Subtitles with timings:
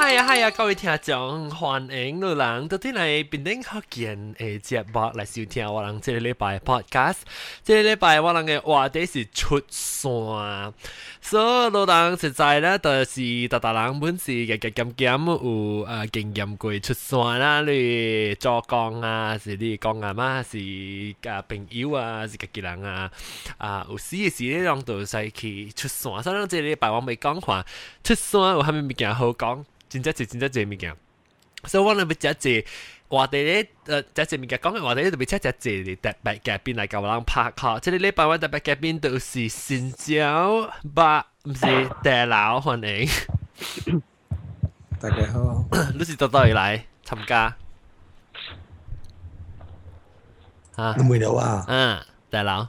[0.00, 7.18] 系啊系啊，各位听众，欢迎路人，到天来平顶学健诶节目来收听我哋这个礼拜 podcast，
[7.62, 10.72] 这个礼拜我哋嘅话题是出山，
[11.20, 20.56] 所以路人实在咧，就是大大人本事嘅嘅咁咁有诶经验过出山啦，你做工啊，是你工啊嘛，是
[21.28, 23.10] 啊朋友啊，是家人啊，
[23.58, 27.62] 啊有时嘅时咧，让都使去出山，所以咧，这礼拜我未讲话
[28.02, 29.62] 出山有虾米物件好讲。
[29.89, 30.95] 真正系真正系物件。
[31.65, 32.65] 所以我哋要只只
[33.07, 37.79] 话题咧，诶只只物件讲嘅话题咧，特别只只只特别嘉宾嚟教我哋拍卡。
[37.79, 41.65] 即系礼拜我特别嘉宾都是新椒吧，唔是
[42.03, 43.09] 大佬欢迎。
[44.99, 45.65] 大家好，
[45.97, 47.55] 你是到到嚟嚟参加？
[50.75, 51.65] 啊，你没有啊？
[51.67, 52.67] 嗯，大佬。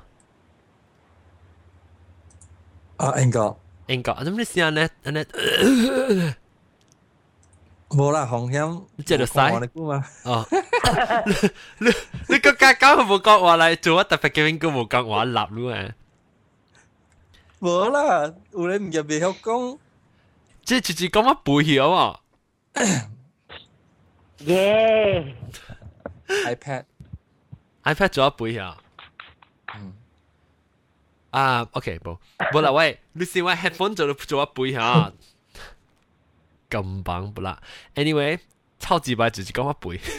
[2.97, 5.27] 啊，英国，英国，咁你试下咧，咧。
[7.91, 10.05] 冇啦，红险即系就使你估嘛？
[10.25, 10.47] 哦，
[11.79, 11.93] 你你
[12.29, 15.95] 你个家教冇讲话嚟做乜特别嘅边个冇讲话立咯啊？
[17.61, 19.79] 冇啦，有你唔入边学讲，
[20.65, 22.21] 即系直接讲乜背晓啊
[24.41, 25.35] 耶！
[26.29, 26.85] iPad
[27.85, 28.75] iPad 做乜背晓？
[29.77, 29.93] 嗯。
[31.31, 32.19] 啊，OK，冇
[32.53, 35.13] 冇啦，喂，你先话 headphone 做做乜背晓？
[36.72, 37.60] 咁棒不啦
[37.96, 38.40] ？Anyway，
[38.80, 40.00] 超级白直接講我背。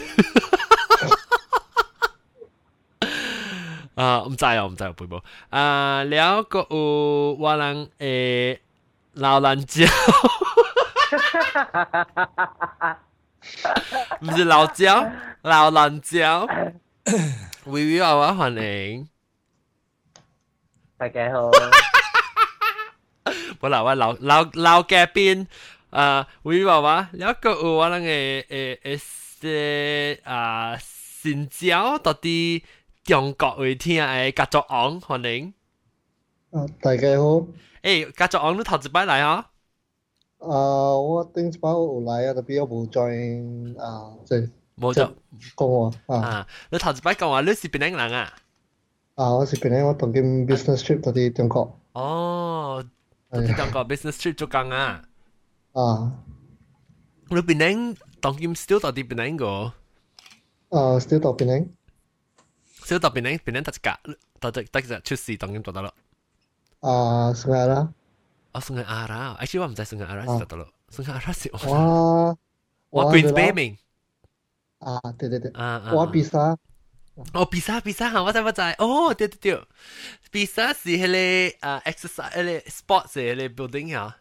[3.95, 5.21] 啊，唔知啊，唔知有背冇。
[5.49, 8.59] 啊，了個有我人誒
[9.13, 9.85] 老蘭椒，
[14.21, 16.47] 唔是老椒，老蘭椒。
[17.65, 19.09] 微微娃娃歡迎。
[20.97, 21.49] 大家好。
[23.59, 25.47] 冇啦，我老老老嘉賓。
[25.92, 29.00] 啊，会话话有一个有我哋嘅诶诶
[29.40, 32.62] 些啊新椒到啲
[33.04, 35.54] 中国会听诶家族昂欢迎。
[36.50, 37.46] 啊，大家好。
[37.82, 39.46] 诶，家族昂你头一摆嚟啊？
[40.38, 40.48] 啊，
[40.98, 45.02] 我顶一摆有来啊，特别我冇 join 啊，即系冇就
[45.56, 46.20] 讲话啊。
[46.20, 48.32] 啊，你头一摆讲话你是边个人啊？
[49.14, 49.86] 啊，我是边个？
[49.88, 51.80] 我当紧 business trip 到啲中国。
[51.92, 52.84] 哦，
[53.30, 55.02] 到啲中国 business trip 做工啊？
[55.72, 56.12] 啊，
[57.28, 59.72] 你边宁当今 still 到啲边宁个？
[60.70, 61.68] 啊，still 到边宁？
[62.82, 63.96] still 到边宁边宁特价，
[64.40, 65.94] 特特特只出事当今做得咯。
[66.80, 67.88] 啊，sungai ara。
[68.52, 72.38] 哦，sungai ara，actually 我唔知 sungai ara 是得咯，sungai ara 是我
[72.90, 73.76] 我 Queen's Bay 明。
[74.78, 76.56] 啊，对对对，啊啊，我比萨。
[77.34, 79.66] 哦，比萨比萨吓，我知我知，哦，对对对，
[80.30, 84.16] 比萨是迄个啊 exercise 迄个 sports 迄个 building 吓。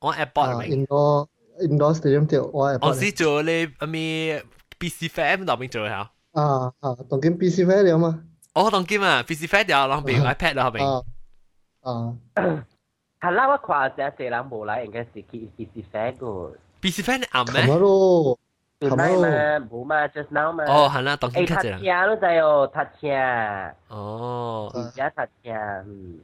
[0.00, 1.26] 我 airport 咪 indoor
[1.60, 4.32] indoor stadium 条我 airport 我是做你阿咪
[4.78, 8.22] BC Fair 那边做下啊啊当紧 BC Fair 了嘛
[8.54, 11.02] 哦当紧啊 BC Fair 了然后边 iPad 了后边啊
[11.82, 12.16] 啊
[13.20, 17.62] 系啦，我看只只人冇来，应该是去 BC Fair 个 BC Fair 你暗咩？
[17.66, 18.38] 系咯，
[18.80, 19.66] 系咪嘛？
[19.70, 20.64] 冇嘛，just now 嘛。
[20.64, 23.74] 哦，系啦，当紧诶，塔车都就有塔车。
[23.88, 25.50] 哦，而家塔车，
[25.86, 26.18] 嗯。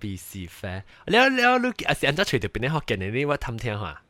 [0.00, 3.14] BC fan，你你你，啊是安怎找到邊啲福建人？
[3.14, 4.02] 你我探聽下。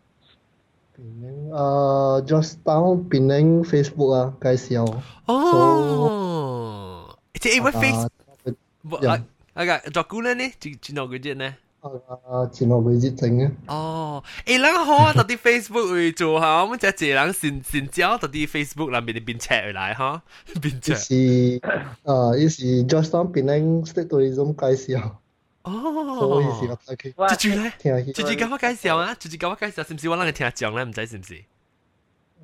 [0.98, 4.96] Penang 啊，Johnstown Penang Facebook ờ, 啊，介紹。
[5.26, 9.24] 哦，即係因為 ờ, Facebook，啊
[9.54, 10.44] 啊，做古咧呢？
[10.60, 11.54] 轉轉到幾隻呢？
[11.82, 13.52] 啊，轉到幾隻整啊？
[13.68, 15.40] 哦，誒，然後啊，到啲 dạ.
[15.42, 20.22] ờ, Facebook 會做下，我們只只人先先教到啲 Facebook 啦，邊啲邊 check 來哈，
[20.54, 20.96] 邊 check。
[20.96, 21.60] 是
[22.04, 25.10] 啊，依是 Johnstown Penang State Tourism 介紹。
[25.65, 25.71] 哦，
[26.19, 27.35] 所以是我睇佢。
[27.35, 27.71] 接住咧，
[28.13, 30.83] 接住咁我介绍啊，接住咁我介绍，是唔是我谂你听讲咧？
[30.83, 31.35] 唔知是唔是？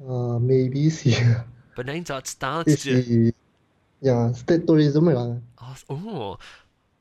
[0.01, 1.43] 啊，maybe 是。
[1.75, 3.33] 本来就知道，是
[4.01, 5.43] 呀，State Tourism 嘅人。
[5.87, 6.39] 哦，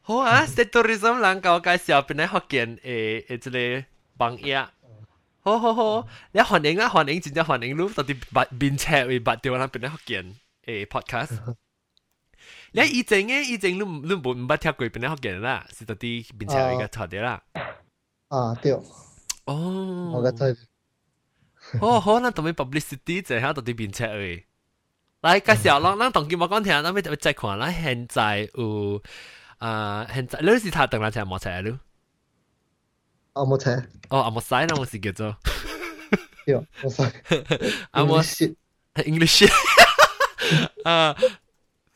[0.03, 3.87] 好啊，State Tourism 人教我介绍，本来福建诶诶，即个
[4.17, 4.67] 帮嘢。
[5.41, 10.35] 好好好，你欢迎啊，欢迎，真正欢迎你，到底八边车为八条人本来福建
[10.65, 11.55] 诶 podcast。
[12.73, 17.43] 你以前嘅以前你你冇唔捌听过边啲学嘅啦，是到啲边车嘅错啲啦。
[18.29, 18.73] 啊，对。
[19.45, 20.11] 哦。
[20.15, 20.57] 我嘅真。
[21.81, 24.45] 哦，好，那同埋 publicity 就系到啲边车嘅。
[25.23, 27.71] 嚟介绍咯，咱当今我讲听，咱要再看啦。
[27.73, 29.03] 现在有
[29.59, 31.79] 啊，现在你是他等来车冇车咯？
[33.33, 33.83] 啊，冇车。
[34.11, 35.37] 哦，啊冇使，那我是叫做。
[36.45, 37.03] 对，冇使。
[37.91, 38.55] 啊冇
[39.05, 39.47] English。
[40.85, 41.17] 啊。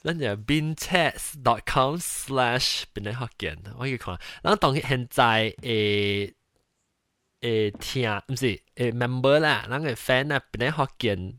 [0.04, 4.18] 咱就 binchats.com slash 边啲学见，我要看。
[4.42, 6.32] 咱当现在诶
[7.40, 8.46] 诶听，唔是
[8.76, 11.34] 诶 member 啦，咱嘅 fan 啊，边啲学见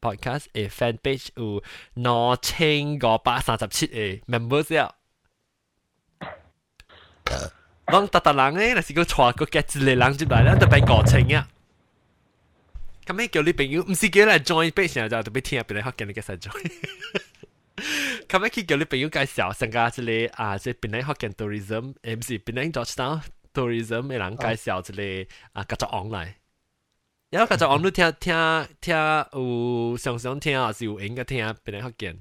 [0.00, 1.62] podcast 诶 fan page 有
[1.94, 4.90] 两千五百三十七嘅 member 啫。
[7.86, 11.48] 讲特特人咧，若是个错个嘅一个人入来咧，就变五千啊。
[13.06, 13.82] 咁咩叫你朋友？
[13.84, 16.72] 唔是叫嚟 join page 就特别听边啲学见你嘅实 join。
[18.28, 19.90] 咁咩叫你朋友介绍成家一
[20.26, 26.34] 个啊，即系边啲学见 tourism，诶唔是边啲 Georgetown。tourism 嘅人介绍一个啊，合作 online。
[27.30, 28.96] 有合作 online 听听听
[29.32, 32.18] 有常常听还是有应该听别人福建。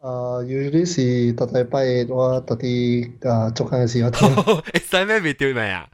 [0.00, 4.34] 诶，usually 是特礼拜我特啲诶做紧嘅时候听。
[4.62, 5.90] 会使咩 video 未啊？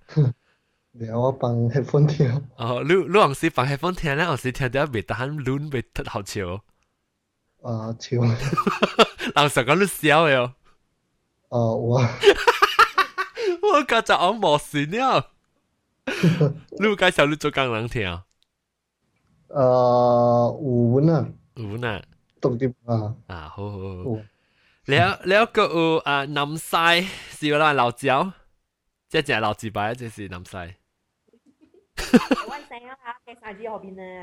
[0.93, 2.31] 然后我放 headphone 听。
[2.56, 6.62] 哦，你你往时放 headphone 听咧，往时听到未得闲乱未得好笑。
[7.62, 8.20] 啊，笑。
[8.20, 10.54] 人成讲你笑嘅哦。
[11.48, 12.00] 啊，我。
[13.62, 15.32] 我家就我冇事了。
[16.78, 18.25] 你有介绍你做工人听啊？
[19.48, 19.54] 诶，
[20.62, 21.28] 有啊。
[21.54, 22.02] 有啊。
[22.40, 23.14] 读啲啊。
[23.26, 24.20] 啊，好好好。
[24.84, 28.32] 了了个有啊南西是有啦老椒，
[29.08, 30.75] 即系老字牌，即系南西。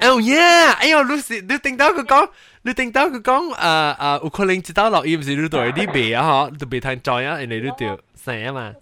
[0.02, 0.74] Oh yeah！
[0.80, 2.30] 哎呦，你是你听到佢讲，
[2.64, 6.24] 你听到佢讲，诶诶，有可能知道落雨唔是你对啲鼻啊？
[6.24, 8.74] 嗬，你鼻太在啊，人哋你条成啊嘛。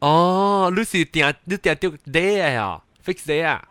[0.00, 3.66] 哦，你是定你定掉 day 啊，fix day 啊？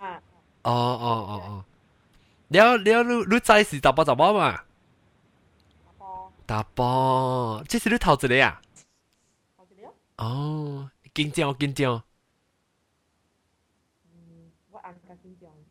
[0.63, 1.65] 哦哦哦哦，
[2.49, 4.61] 了了，你你知是打包打包嘛？
[6.45, 8.61] 打包，这是你头一个啊？
[10.17, 12.01] 哦，紧张紧张。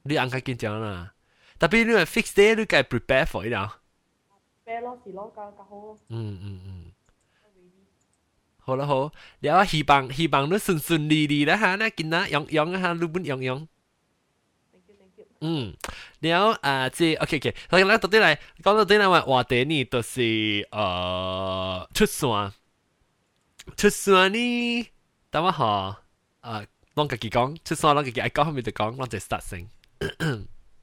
[0.07, 1.11] 你 angkat kintian lah.
[1.59, 3.77] Tapi ni fixed day ni kau prepare for it lah.
[4.63, 5.99] Prepare lo si lo kau kau.
[6.07, 6.83] Hmm hmm hmm.
[8.67, 13.67] 好啦好，了希望希望你顺顺利利啦哈，那今仔用用哈，日本用用。
[15.39, 15.73] 嗯，
[16.19, 22.53] 然後啊，即 OK OK，所以咧到底嚟講到底咧話話題呢，就是誒出山，
[23.77, 24.91] 出山呢，
[25.29, 25.63] 等我下
[26.41, 26.65] 啊，
[26.95, 29.69] 攏家己講，出山攏家己愛講，後面就講，攏就 start 先。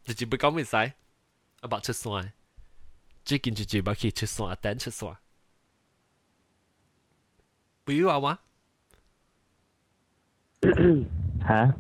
[0.07, 0.93] Did you become inside?
[1.63, 2.25] About chút xoài.
[3.25, 5.15] Chỉ kinh chỉ chỉ bà khi chút xoài, tên chút xoài.
[7.87, 8.37] Bùi yêu à wá?
[11.41, 11.73] Hả?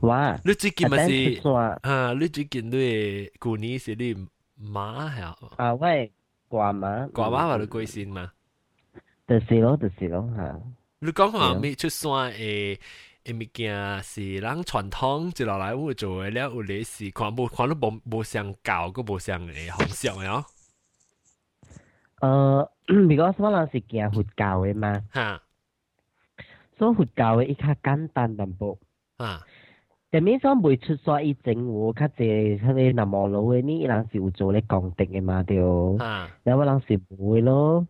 [0.00, 1.40] wa, Lúc chỉ kinh mà gì?
[1.82, 4.14] À, lúc chỉ kinh đuôi cụ ní sẽ đi
[4.56, 5.32] má hả?
[5.56, 6.10] À, vậy.
[6.48, 7.06] Quả má.
[7.14, 8.30] Quả má là quay xin mà.
[9.28, 10.52] Được xí lô, được xí lô hả?
[11.00, 12.32] Lúc có hả, mi chút eh, xoài
[13.25, 20.45] 山诶诶物件是人传统接落来会做嘅了，有啲是看冇看都冇冇相教，个冇相诶方向嘅哦。
[22.19, 25.41] 呃，because 我人是行佛教嘅嘛，吓，
[26.77, 28.77] 所以佛教嘅伊较简单淡薄，
[29.19, 29.43] 吓，
[30.09, 37.85] 但面所未出所以政府较济迄个南无路嘅呢，伊人是有做咧公定嘅嘛，对，吓，有我人是无嘅咯，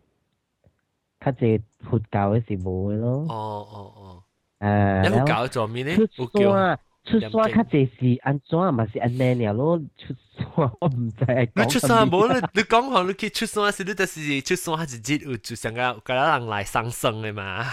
[1.22, 4.21] 较济佛教嘅是无嘅咯，哦哦哦，
[4.62, 5.96] 诶，有教做咩咧？
[5.96, 17.66] 出山出山较济是安怎嘛是安尼尔咯，出山我唔知系你出山冇你你讲下你去出山时，你就是出山系直接有就想个个人来上升嘅嘛？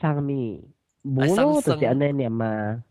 [0.00, 0.60] 上面
[1.04, 2.82] 冇咯，就是安尼尔嘛。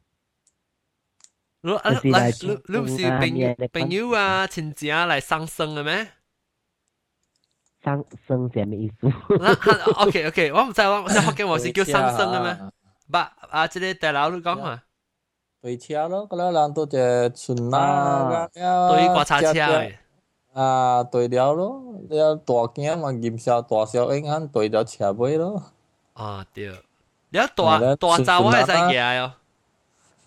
[1.61, 6.07] 你啊来你你唔是朋友朋友啊亲戚来上升嘅咩？
[7.83, 9.07] 上升系咩意思？
[9.97, 12.57] OK OK，我唔知我我福建话是叫上升嘅咩？
[13.11, 13.17] 不
[13.49, 14.81] 啊，即个大佬你讲嘛？
[15.61, 19.93] 对车咯，嗰啲人都只顺啦，对刮叉车嘅。
[20.53, 25.61] 啊，对了咯，你大件嘛，剑小大小应啱对咗车尾咯。
[26.13, 26.67] 啊对，
[27.29, 29.31] 你大大闸我系使嘅哟。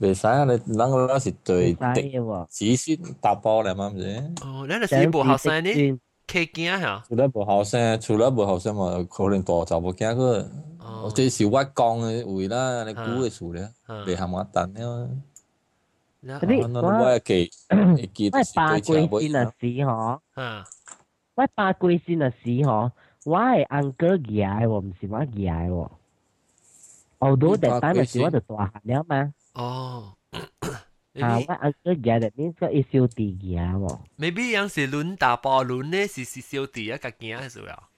[0.00, 0.44] 袂使啊！
[0.44, 3.88] 你人嗰是对子孙搭包嚟嘛？
[3.88, 4.06] 唔是？
[4.44, 5.98] 哦，你系死无后生呢？
[6.32, 7.04] 企惊吓？
[7.08, 10.50] 除咗无后生，除咗无后生嘛，可能大闸无惊个。
[10.80, 13.70] 哦，即是我讲嘅位啦，你估嘅数咧，
[14.06, 15.08] 未含我等了。
[16.24, 17.50] 嗰啲我记
[18.12, 20.18] 记我八季先啊时嗬，
[21.34, 22.90] 我八季先啊时嗬，
[23.24, 25.90] 我系 uncle 嘅喎，唔是我嘅喎。
[27.20, 29.32] although that time 咪是我就大汉了嘛。
[29.54, 30.14] 哦。
[31.20, 34.00] 啊，我 uncle 嘅that means 个系小弟嘅喎。
[34.18, 37.88] maybe 有时轮打波轮咧是是小弟啊，个惊系数啊。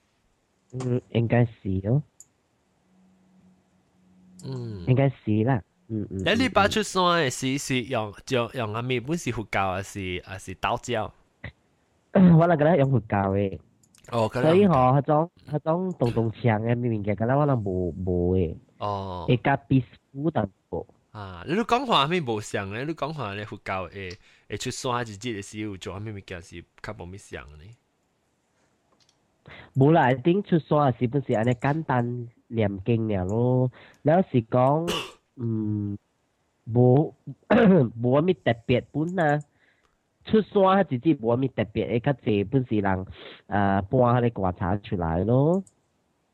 [0.72, 2.02] 嗯，应该是咯。
[4.44, 5.62] 嗯，应该是啦。
[5.88, 6.18] 嗯嗯。
[6.18, 11.12] 你呢把出山嘅是是用用用阿咪本是佛教还是还是道教？
[12.14, 13.58] 我那个咧用佛教嘅。
[14.12, 18.56] 哦，所以吼，迄种迄种动动枪嘅物件，敢若我人无无诶。
[18.78, 19.24] 哦。
[19.28, 20.86] 会较 peaceful 淡薄。
[21.14, 22.84] 啊，你都讲话咩无像咧？
[22.84, 24.16] 你讲话咧佛教诶
[24.50, 27.64] 诶出山一节嘅时候做咩物件是较无咩像呢？
[29.74, 33.70] 冇啦，一定出山是不是安尼简单念经尔咯？
[34.04, 34.90] แล้ว是讲
[35.36, 35.98] 嗯
[36.72, 37.14] 无
[38.02, 39.40] 无咩特别本啊。
[40.26, 43.06] 出山自己冇咩特别，诶，较济本是人诶
[43.48, 45.64] 搬迄个观察出来咯。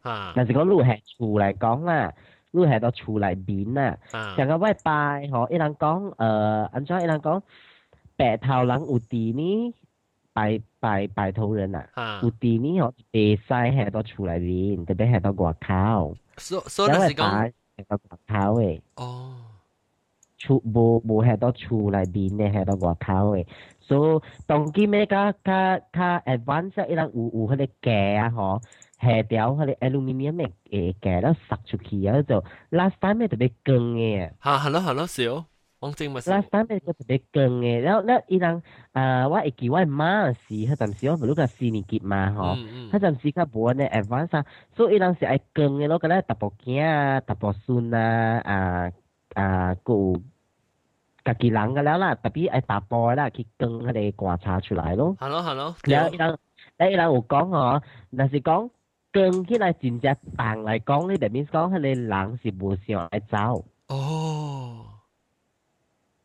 [0.02, 0.32] 啊！
[0.36, 2.12] 但是讲路系厝嚟讲啦，
[2.52, 3.98] 路系到厝内面啦。
[4.36, 6.24] 像个外拜吼，一人讲诶，
[6.72, 7.40] 安怎一人讲
[8.16, 9.74] 白头人有地呢？
[10.32, 16.16] 拜拜拜头人啊，有地呢吼，地西系到厝内面，特别系到外口。
[16.36, 18.80] 所所以是讲系到外口诶。
[18.96, 19.36] 哦。
[20.38, 23.46] 厝无无系到厝内面嘅，系到外口嘅。
[23.80, 28.60] so 当今咩较较较 advance 一人有有迄个架啊吼，
[29.00, 34.30] 下条迄个 aluminium 嘅诶架咧塞出去啊，就 last time 特别光嘅。
[34.42, 35.44] 吓系咯系咯是哦，
[35.80, 36.20] 我正咪。
[36.20, 38.62] last time 个特别光嘅，然后咧伊人
[38.94, 42.54] 诶我会记我妈时，迄阵时我唔รู้个四年级嘛吼，
[42.90, 44.44] 迄阵时较无安尼 advance 啊，
[44.74, 48.90] 所以伊人是爱光嘅咯，个咧特步囝啊，特步孙啊，啊
[49.34, 50.14] 啊个。
[51.24, 55.16] 家己人嘅了啦，特别爱打波啦，去跟佢哋观察出来咯。
[55.18, 55.74] 系咯系咯。
[55.82, 56.38] 然后人，
[56.92, 57.82] 诶人有讲哦，
[58.16, 58.70] 但是讲
[59.11, 63.65] 跟起來真正棒嚟講你，就 means 講佢哋人是無想愛走。
[63.87, 64.85] 哦。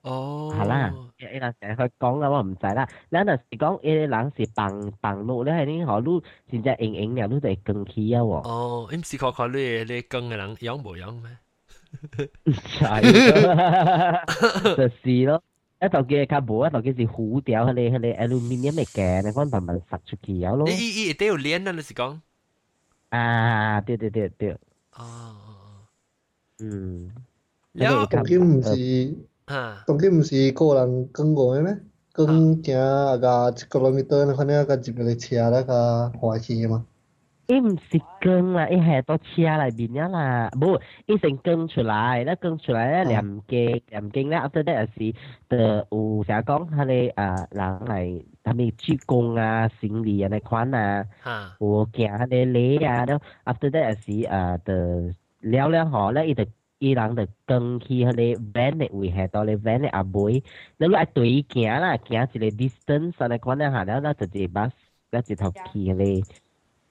[0.02, 0.54] 哦。
[0.56, 2.88] 係啦，誒人成日去講啦，我唔知啦。
[3.08, 8.48] 然後是講誒人是棒棒路咧，係啲學路真正硬硬了，都係跟起啊喎。
[8.48, 11.36] 哦，你唔是看看你你跟嘅人樣無樣咩？
[12.46, 13.02] 係，
[14.76, 15.42] 就是咯。
[15.78, 20.66] 一頭嘅較無，一頭嘅是糊掉，佢哋佢哋 aluminium 嘅鏡，你講慢慢塞出去有咯。
[20.70, 22.20] 伊伊都要練啊，你是講？
[23.12, 24.58] 啊对对对对。
[24.90, 25.36] 啊
[26.58, 27.12] 嗯。
[27.72, 28.74] 然后东京不是
[29.86, 31.78] 东京不是个人更过来吗
[32.12, 36.86] 更加那个这个人没得那个那个日本的车那个花旗吗？
[37.48, 45.14] 伊唔是根啦，伊系到车内边啊啦，不，伊成根出来，那根出来咧两根，两根咧，after that 是
[45.48, 51.06] 的有啥讲，他哋啊人嚟，他哋鞠躬啊、行礼啊那款啊，
[51.60, 56.44] 我行他哋礼啊，都 after that 是啊的了了好咧，伊就
[56.80, 60.42] 伊人就跟去他哋 van 嘅位系到咧 van 嘅阿妹，
[60.78, 64.72] 你来对行啦，行一个 distance 啊那款咧，下了咧就直 bus，
[65.12, 66.20] 一直头去咧。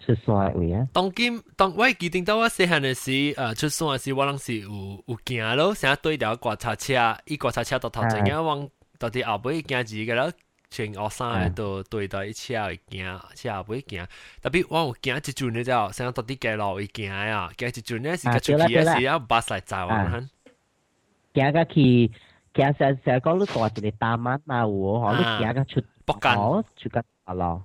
[0.05, 0.89] 出山位啊！
[0.93, 4.71] 当今当我记定到我细汉嘅时，诶出山嘅时，我谂是有
[5.07, 8.69] 有行咯，成日对条观察车，伊观察车到头前嘅往
[8.99, 10.33] 到啲后尾行住嘅咯，
[10.71, 14.07] 全学生都对到一车会行，车后尾行。
[14.41, 20.29] 特别我有行一转嘅就，成日到啲街路会行啊，行一转咧是个出去嘅时，啊巴士嚟载我哋。
[21.35, 22.11] 行个去，
[22.55, 26.35] 行成成讲你大一个大马嘛有嗬，你行个出北间，
[26.77, 27.63] 出个大路。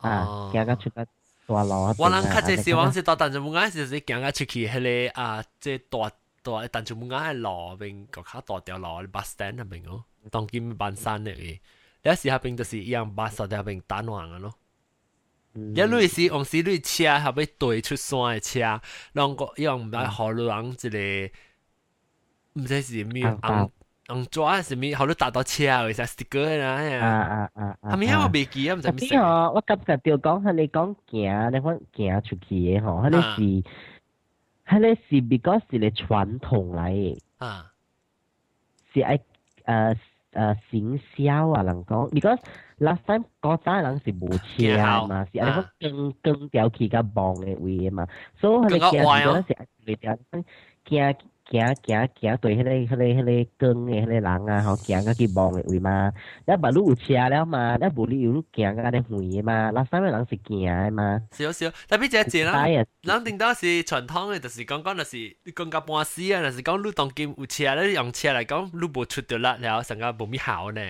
[0.00, 1.04] 啊，行到出個
[1.46, 1.94] 大路啊！
[1.98, 6.10] 我人較濟是往是到但係冇啱時是行到出去迄個啊，即大
[6.42, 11.58] 大但係冇啱係路邊個較大条路，bus stand 那邊哦，當今半山嚟嘅。
[12.02, 14.54] 有時下邊就是一樣 bus 喺入邊單橫嘅咯。
[15.52, 18.80] 一類是用是類車後尾對出山的車，
[19.12, 23.70] 兩個用唔係河路人一個，唔知是咩紅。
[24.10, 26.82] 用抓啊，什么，好多搭到车啊，为啥 sticker 啊？
[27.00, 27.90] 啊啊啊！
[27.90, 29.18] 他们我未记啊，唔知咩。
[29.18, 33.40] 我我感觉就讲，佢你讲行，你讲行出去嘅吼，佢哋是，
[34.68, 37.18] 佢哋是 because 是传统嚟嘅。
[37.38, 37.70] 啊，
[38.92, 39.18] 是爱
[39.66, 39.96] 诶
[40.32, 42.40] 诶行销啊，人讲，because
[42.80, 48.06] last time 嗰单人是冇车啊嘛，是啊，更更屌佢个棒嘅位嘛，
[48.40, 50.18] 所以佢哋行嗰时你嚟？
[51.49, 56.11] 行行行对迄个迄个迄个光嘅迄个人啊，吼行到去望嘅位嘛，
[56.47, 61.21] 你把路有车了嘛，你无你有路行到安尼远嘅嘛，那三个人是行嘅嘛。
[61.31, 70.81] 少少，特别只只啦，人定到是传统嘅，就是讲讲就是你讲到半死啊，就是讲路当今有车咧，用车嚟讲路无出到力了，成个无咪好呢。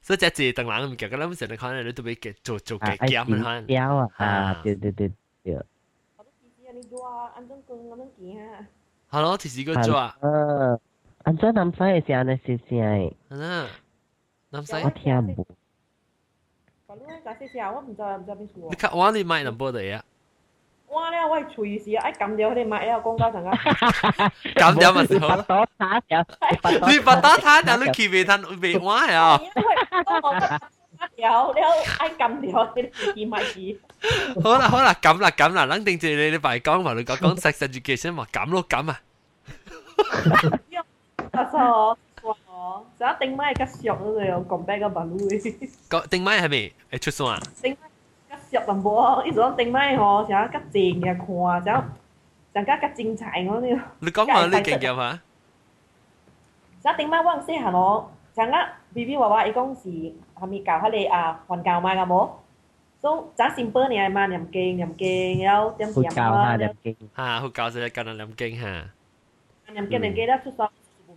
[0.00, 4.08] 所以只只等人唔夹，咁谂成日可能你都俾嘅做做嘅减可能。
[4.08, 5.12] 啊啊，对对对
[5.44, 5.54] 对。
[6.16, 8.66] 我都试试你做啊，安怎讲咁样行啊？
[9.12, 10.16] 系咯，提示佢做啊。
[10.20, 10.78] 诶，
[11.24, 12.38] 安怎南西嘅时候呢？
[12.46, 13.12] 试试系。
[13.30, 13.66] 嗯，
[14.50, 14.74] 南西。
[14.82, 15.46] 我听唔。
[16.86, 18.68] 我呢个试试，我唔知唔知边处。
[18.70, 20.02] 你睇我你买 number 嚟啊？
[20.90, 23.52] 我咧，我系随时爱揿掉佢哋买啊，广告阵间。
[24.54, 25.28] 揿掉咪好。
[25.28, 26.26] 拔刀叉掉。
[26.88, 29.38] 你拔刀叉掉，你企未摊未玩啊？
[31.16, 33.80] 条，你爱揿条，你自己买字。
[34.42, 39.00] 好啦好啦，咁啦咁啦，肯定住你你白讲话你讲讲 sex education 话咁咯咁啊。
[41.32, 41.96] 啊错。
[42.50, 45.70] 哦，就一定买较俗嗰个有讲白个马路嘅。
[45.88, 46.72] 个定买系咪？
[46.92, 47.40] 诶出数啊？
[47.62, 47.76] 定
[48.28, 51.90] 较俗淡薄，一种定买吼，成较正嘅看，成
[52.54, 53.80] 成较较精彩嗰啲。
[54.00, 55.20] 你讲话你经验啊？
[56.84, 58.56] 就定买我细汉咯，成个
[58.94, 62.28] B B 娃娃伊讲是系咪教佢哋啊环教买嘅冇？
[63.00, 68.66] 所以就 simple 呢嘛，念经念经，然后点点啊，念经吓，好教就系教人念经吓。
[69.72, 70.68] 念经念经咧出咗半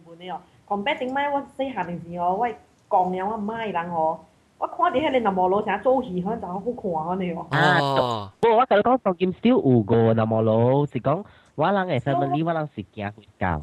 [0.05, 0.41] 半呢哦。
[0.67, 2.47] còn bé tiếng mai 我细汉嘅时候，我
[2.89, 4.19] 讲了我妈人哦，
[4.59, 7.47] 我看啲迄个南无路成做戏，可能就好看呢哦。
[7.49, 11.23] 啊，不过我同你讲，当今 still 有个南无路，是讲
[11.55, 13.61] 我人嘅 family，我人是行回教。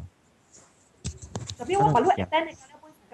[1.57, 2.53] 特别我把路 extend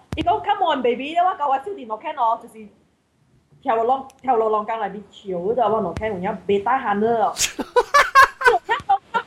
[0.17, 2.67] 伊講 Come on baby 咧，我教我少年落 can 哦，就是
[3.61, 7.33] 跳落浪跳落浪江嚟啲橋嗰度，我落 can 然後別打喊咯。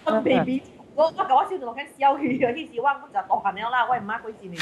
[0.05, 0.63] Come on baby。
[0.97, 4.55] 我我搞我小同學聽笑戲嘅，啲時我我就當閒了啦，我唔媽鬼事嚟。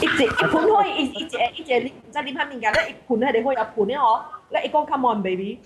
[0.00, 5.60] 一隻一盤可以一一隻一隻你唔知點下面㗎咧，一盤咧你可以有盤咧嗬，咧一講 come on baby。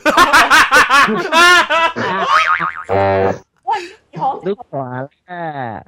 [3.63, 3.73] 喂，
[4.11, 4.41] 你好。
[4.41, 5.85] 都話啦。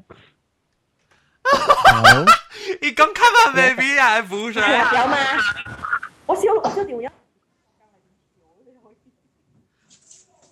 [2.82, 4.60] 你讲 come on baby 啊，不是？
[4.60, 4.66] 有
[5.08, 5.18] 吗？
[6.26, 7.10] 我小我小条音。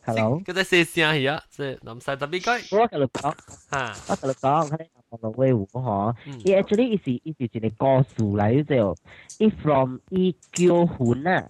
[0.06, 2.76] Hello，佢在写声系啊，即系谂晒特别句。
[2.76, 3.36] 我同你讲，
[3.72, 8.96] 吓，我同你讲，佢哋学到威湖嗬，伊 actually 伊是伊是一个故事嚟，就
[9.38, 11.48] 伊 from 伊叫魂啊，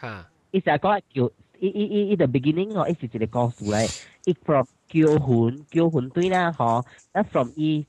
[0.00, 7.84] 吓，伊成日讲叫伊伊伊伊 the beginning 嗬，伊是一个故事嚟，伊 from 叫魂叫魂对啦嗬，那 from 伊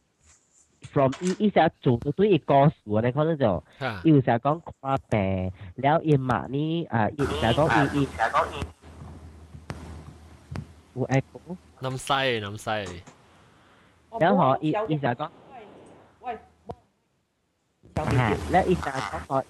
[0.97, 3.63] from 伊伊成日做到對個故事，你可能就
[4.03, 8.65] 伊有成日講跨病，然後伊嘛呢啊，伊成日講伊伊成日講伊
[10.95, 12.89] 有 echo，咁細咁細，
[14.19, 15.29] 然後伊伊成日講，
[16.23, 16.39] 喂，
[17.95, 19.45] 嚇，咧伊成日講個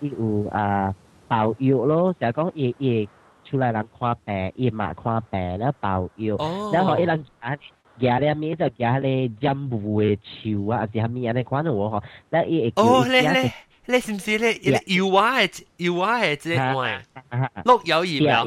[0.00, 0.94] 伊有啊
[1.28, 3.06] 爆藥咯，成日講伊伊
[3.44, 6.36] 出嚟人跨病，伊嘛跨病咧爆藥，
[6.72, 7.54] 然後伊人啊。
[7.98, 11.44] 夾咧咩就夾咧任務嘅潮啊，還是係咩咧？
[11.44, 13.52] 可能我嗬，咧伊會哦，咧咧
[13.86, 14.52] 咧，是唔是咧？
[14.86, 17.50] 要話嘅要話嘅即係咩？
[17.64, 18.46] 碌有疫苗。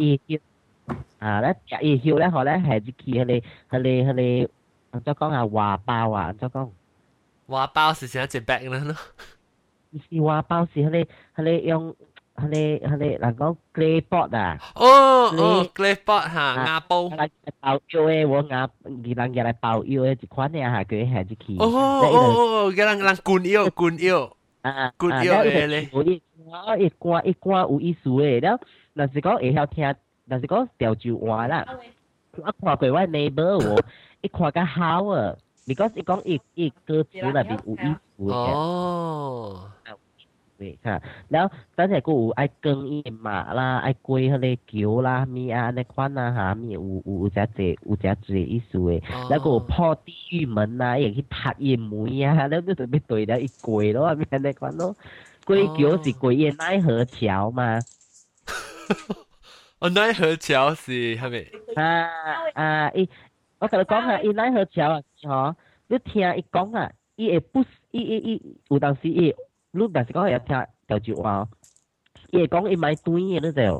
[1.19, 4.49] 啊咧日曉咧學咧係啲佢哋佢哋佢哋
[4.91, 6.69] 按照講啊話包啊按照講
[7.47, 8.95] 話包是成一隻 bag 啦咯，
[10.09, 11.95] 是話包是佢哋佢哋用
[12.41, 14.57] 迄个迄个，人讲 clay pot 啊。
[14.75, 14.85] 哦
[15.37, 17.09] 哦，clay pot 哈，牙煲。
[17.59, 18.69] 包腰诶，我牙，
[19.03, 21.55] 伊人家来包腰诶，一款诶下佢下只去。
[21.59, 22.01] 哦哦
[22.65, 24.31] 哦，佢人人滚腰滚腰。
[24.61, 25.89] 啊，滚腰诶咧。
[25.91, 28.59] 我一我一歌一歌有意思诶，了，
[28.93, 31.65] 若是讲会晓听，若是讲潮州话啦。
[32.37, 33.81] 我看过我 neighbor 我，
[34.21, 35.35] 一看个好啊
[35.67, 38.51] ，because 伊讲伊伊歌词内面有意思诶。
[38.53, 39.69] 哦。
[40.61, 54.95] 對嚇，然後等下個有愛更伊馬啦，愛龜迄個橋啦，咪啊，那款啊嚇，咪有有有只隻有只隻意思嘅，然後個破地獄門啊，亦去拍伊門啊，然後就特別對了一龜咯，咪 那款咯，
[55.47, 57.79] 龜橋是龜嘅奈何桥嘛。
[59.79, 61.47] 哦奈何桥是係咪？
[61.81, 62.07] 啊
[62.53, 62.91] 啊！
[62.93, 63.09] 伊
[63.57, 65.55] 我同你講下，伊奈何桥啊，吼，
[65.87, 69.33] 你听伊講啊，伊會不，伊伊伊有當時伊，
[69.73, 71.49] lúc đó sẽ có thể theo theo chịu vào.
[72.31, 73.79] Ye con em mai túi ye nữa rồi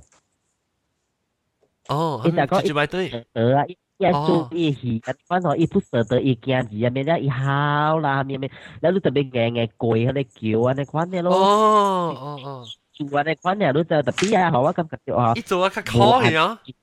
[1.88, 3.12] ồ em đã có em mai túi.
[3.34, 3.66] ờ à
[4.00, 6.94] ye chú ye gì anh quan rồi em bút sợ tới em kia gì anh
[6.94, 8.52] biết đã em hao là mình mình
[8.82, 12.18] đã lúc tập bên nghe nghe cùi hay là kiểu anh quan này luôn Oh,
[12.18, 12.68] oh, oh.
[12.94, 15.34] chú anh quan này lúc tập tập bia họ cảm giác chịu họ.
[15.36, 16.74] Ít chú anh khó gì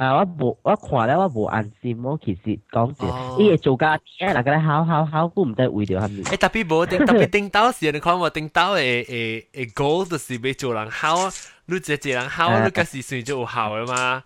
[0.00, 0.26] 啊，伊做啊较可嘅啊。
[0.26, 3.06] 啊，我无我看咧，我无安心，我其实讲住，
[3.40, 6.22] 伊会做家己啊，嗱个咧好好好，我唔知为咗系咪。
[6.22, 11.30] 诶，特别无定特别顶到时，你看我顶到诶诶诶 goal 就是要做人好啊，
[11.66, 14.22] 你一一人好，你个时算就有效嘅嘛。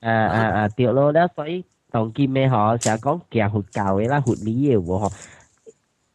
[0.00, 5.12] 诶诶诶，对咯，咧所以当今嘅嗬，成日讲行佛教嘅啦，佛理嘅喎嗬，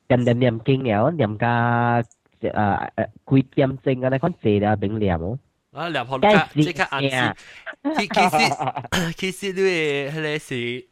[0.08, 2.04] 人哋念经了，念家。
[2.42, 3.08] 诶诶
[3.42, 4.10] 几点钟啊？
[4.10, 5.40] 你讲借了冰凉哦。
[5.72, 6.20] 啊，凉好
[6.54, 7.36] 即即刻暗示。
[7.83, 10.87] 其其實其實你迄個是，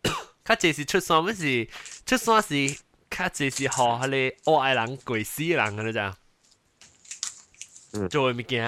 [0.44, 1.68] 較濟是出山，不是
[2.06, 2.78] 出山是
[3.10, 6.16] 較濟是互迄個愛人鬼死人個咋？
[8.08, 8.66] 做物件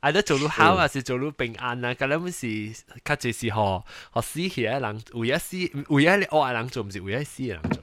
[0.00, 5.56] 啊，你做愈好啊，是做愈平安啊，咁你唔是較濟是互互死去個人，為一死
[5.88, 7.82] 為一你愛人做，毋是為一死人做。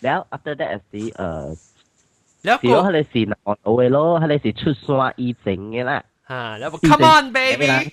[0.00, 1.12] 了，after that 是誒，
[2.42, 6.04] 了，嗰個係你是南澳嘅咯，係你是出山以前嘅啦。
[6.28, 7.90] 吓，嗱， come on baby，嗱，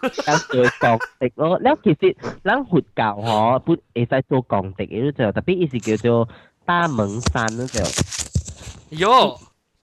[0.00, 1.60] 講降敵咯。
[1.60, 6.28] 嗱，其實，嗱，佛教嗬，佢誒曬做降敵，誒都就特別，誒是叫做
[6.64, 8.96] 大門山嗰只。
[8.96, 9.38] 哟，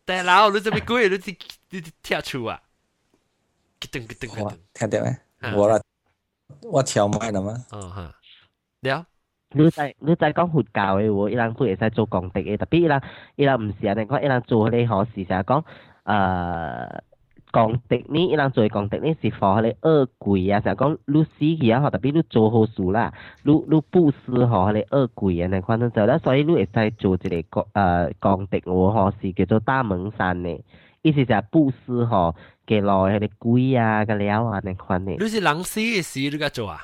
[0.05, 1.09] 大佬，你做咩鬼？
[1.09, 1.37] 你去，
[1.69, 2.59] 你去跳出啊！
[3.81, 5.17] 我聽到咩？
[5.55, 5.81] 我啦，
[6.63, 7.53] 我跳埋啦嘛。
[7.71, 7.91] 哦，
[8.81, 9.05] 嚇，嗱，
[9.51, 13.01] 你再，你再講佛教誒喎，佢哋誒曬做降敵，特別，誒，
[13.37, 15.63] 佢哋唔時啊，定講佢哋做啲何時就係講，
[16.05, 16.99] 誒。
[17.53, 23.13] 功德呢，伊人做功德呢是放嗰啲惡鬼啊，成日講你死去啊，特别你做好事啦，
[23.43, 30.49] 你你布施嗬嗰啲惡鬼啊，你看到就啦，所以你会使做一個誒功德喎，嗬是叫做大门山呢，
[31.03, 32.33] 意思就係布施吼
[32.65, 35.15] 嘅來嗰啲鬼啊个料啊，你看嘅。
[35.21, 36.79] 你是人死嘅时，你甲做啊？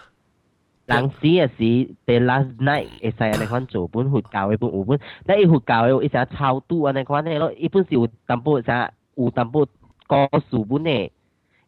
[0.86, 9.68] 人死嘅時，the last night 會使安尼款做本佛教嘅本有本，但伊佛教嘅伊成超度安尼款嘅咯，伊本是有淡薄啥有淡薄
[10.10, 11.12] 故事本嘅，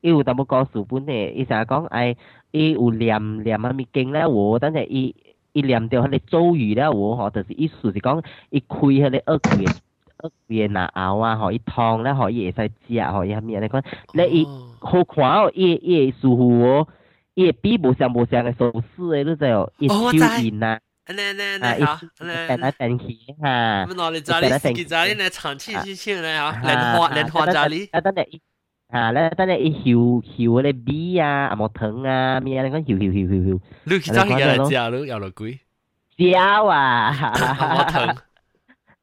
[0.02, 2.18] 伊有淡薄故事本嘅，伊成講哎，
[2.50, 5.16] 伊有念念啊物经咧喎，但係伊
[5.54, 14.46] 伊念到迄个咒语咧喎，吼，就是意思是讲伊开迄个恶鬼惡鬼嘅拿熬啊，吼，伊燙咧，吼，伊会使食，吼，伊蝦米安尼款，咧伊
[14.80, 16.88] 好看哦，伊伊會舒服哦。
[17.34, 20.12] 伊會比无相无相嘅手勢誒，你知哦，伊手
[20.44, 21.13] 印啊，啊，
[21.79, 23.05] 伊变来变去
[23.41, 23.87] 哈。
[23.87, 27.85] 咁我哋就你自己就你嚟长期去唱咧吓，莲花莲花就你。
[27.93, 28.41] 啊，等你
[28.89, 33.61] 啊，咧等你伊嗅嗅嗰啲味啊，阿莫糖啊，咩啊，你讲嗅嗅嗅嗅嗅。
[33.85, 35.59] 你其实系嚟食咯，有落鬼。
[36.17, 37.13] 食啊！
[37.31, 38.17] 阿莫糖。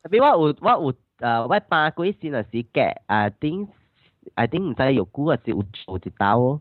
[0.04, 3.68] 特别我有我有诶，我八鬼先系是嘅，啊顶
[4.36, 6.60] 啊顶唔知有股啊是有做一刀哦。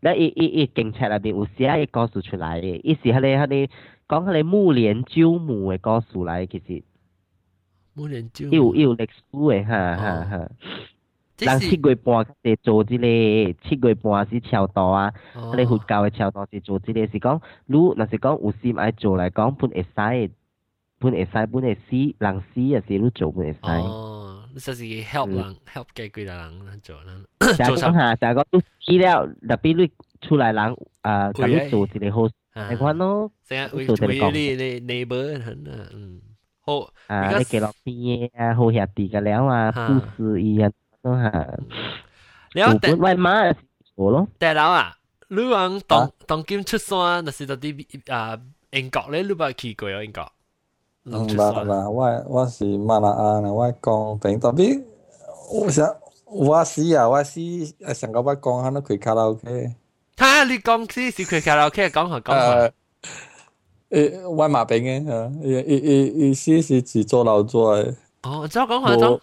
[0.00, 3.72] 咧伊伊伊警察内边有写伊故事出来嘅，伊是迄个迄个
[4.08, 6.82] 讲迄个木莲救母嘅故事来，其实。
[7.94, 8.48] 木莲救。
[8.48, 10.50] 有有历史嘅，哈哈哈。
[11.38, 13.04] 人七月半系做即个，
[13.66, 20.30] 七月半是超度啊，迄个佛教嘅超度是做即个，是讲如若是讲有心爱做嚟讲，本会使，
[20.98, 23.58] 本会使，本会死，人死也是你做本会使。
[23.62, 27.24] 哦，你就是 help 人，help 嘅几个人做人。
[27.40, 32.28] 就系讲下，就系讲你死了，特别你出来人，诶，咁你做一个好，
[32.70, 36.20] 你看咯，成日会会你你 neighbor 很啊，嗯，
[36.60, 39.72] 好，啊，你记落边啊，好兄弟嘅了啊，
[40.16, 40.70] 故事一样。
[41.02, 41.58] 都系。
[42.54, 43.54] 你有本为马
[43.94, 44.28] 我咯。
[44.38, 44.96] 大佬啊，
[45.28, 48.38] 你讲当当今出山，那是到啲啊
[48.72, 50.30] 英国咧，你冇去过啊英国？
[51.06, 54.84] 嗯，嗱嗱，我我是马来亚，我讲平特别，
[55.50, 55.86] 我想
[56.26, 57.40] 我是啊，我是
[57.86, 59.74] 啊，上个我讲下都开卡拉 OK。
[60.16, 60.44] 吓！
[60.44, 62.72] 你讲是是开卡拉 OK，讲下讲下。
[63.90, 67.96] 诶，我马平嘅吓，伊伊伊伊是是自做老做诶。
[68.22, 69.20] 哦，再讲下讲。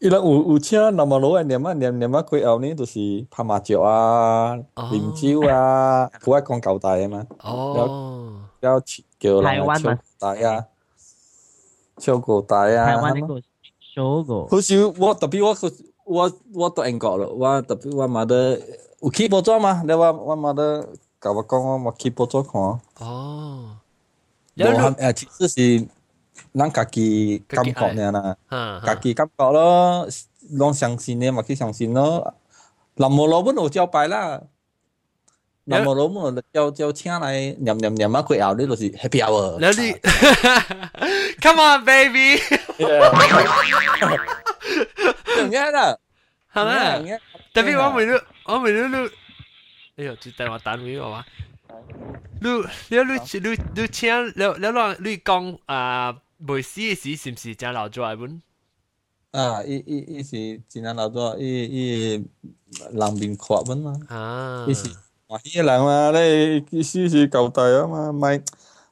[0.00, 7.26] 伊人有有请南马路诶念啊念念啊几后呢，就是拍麻雀啊、啉酒啊，佢爱讲交代诶嘛。
[7.42, 8.40] 哦。
[8.60, 10.64] 要叫人唱大啊，
[11.98, 12.86] 唱歌大啊。
[12.86, 13.34] 台湾呢个
[13.94, 14.46] show 个。
[14.46, 15.56] 好似我特别我
[16.04, 18.60] 我我到英国咯，我特别我妈的
[19.01, 19.81] 有起步做吗？
[19.85, 20.87] 那我我妈的
[21.21, 22.61] 甲我讲，我冇起步做看。
[22.61, 23.77] 哦，
[24.55, 25.87] 冇诶，其实是
[26.53, 28.35] 咱家己感觉尔啦，
[28.85, 30.07] 家己感觉咯，
[30.51, 32.33] 拢相信你嘛去相信咯。
[32.95, 34.41] 那么老本有招牌啦，
[35.63, 39.57] 那么老本招招请来念念念啊，过后你就是 happy hour。
[39.61, 39.93] 那你
[41.41, 42.35] ，Come on baby，
[42.77, 42.83] 唔
[45.49, 45.97] 啱啦，
[46.53, 47.19] 係咪？
[47.52, 49.04] 特别我未都我未都都，
[49.96, 51.26] 哎呦，就电话打俾我话，
[52.40, 52.50] 你
[52.88, 56.20] 你你你你请你你话你讲啊。
[56.46, 58.42] 未死嘅时是唔是真留咗嚟本？
[59.30, 62.28] 啊，伊伊伊是真留咗，伊伊
[62.92, 63.98] 人面阔本嘛。
[64.08, 64.88] 啊，伊是
[65.26, 68.42] 欢喜嘅人嘛，你意思是交代啊嘛，咪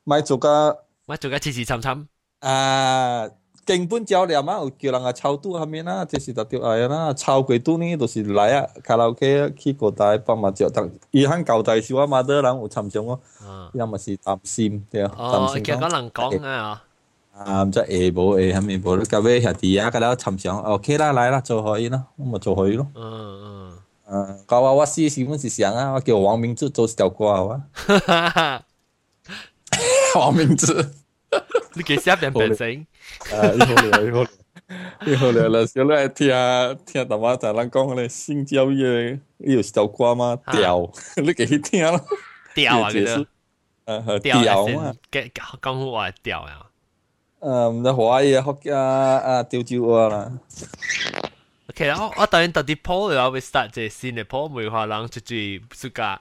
[0.05, 2.09] 咪做个咪做个黐黐沉沉。
[2.39, 3.29] 啊，
[3.68, 13.20] 根本教練嘛，有叫人啊抄ตู้下面啦，这是特條愛啦，抄幾ตู้呢，就是来啊卡拉 OK 去各大幫麻雀，但伊肯交代是我媽的人有參詳哦，
[13.74, 15.58] 要么是担心对啊，擔心。
[15.58, 16.84] 哦，其實講人講啊。
[17.38, 22.88] 啊，唔知下晡下，下面無，到尾下啲啊，嗰度尋常，OK 啦，来啦，做可以啦，我咪做可以咯。
[22.96, 23.74] 嗯嗯。
[24.10, 28.64] 嗯，搞我我試試本是想啊，我叫王明志做條歌啊。
[30.16, 30.74] 王明志，
[31.75, 32.87] 你几时变变声？
[33.33, 34.29] 啊，以后聊，以后聊。
[35.07, 36.29] 以后聊了，小来听
[36.87, 40.39] 听大妈在咱讲咧性教育，有条歌吗？
[40.47, 42.01] 调，你几去听咯？
[42.55, 43.27] 调啊，嗰个。
[43.85, 45.31] 诶，调嘛，讲
[45.61, 46.67] 讲话调啊。
[47.41, 50.33] 诶，唔知华语学嘅啊调照我啦。
[51.71, 56.21] OK 啦，我当然特啲 Paul 又会 start 即系新嘅 Paul，每个人就最暑假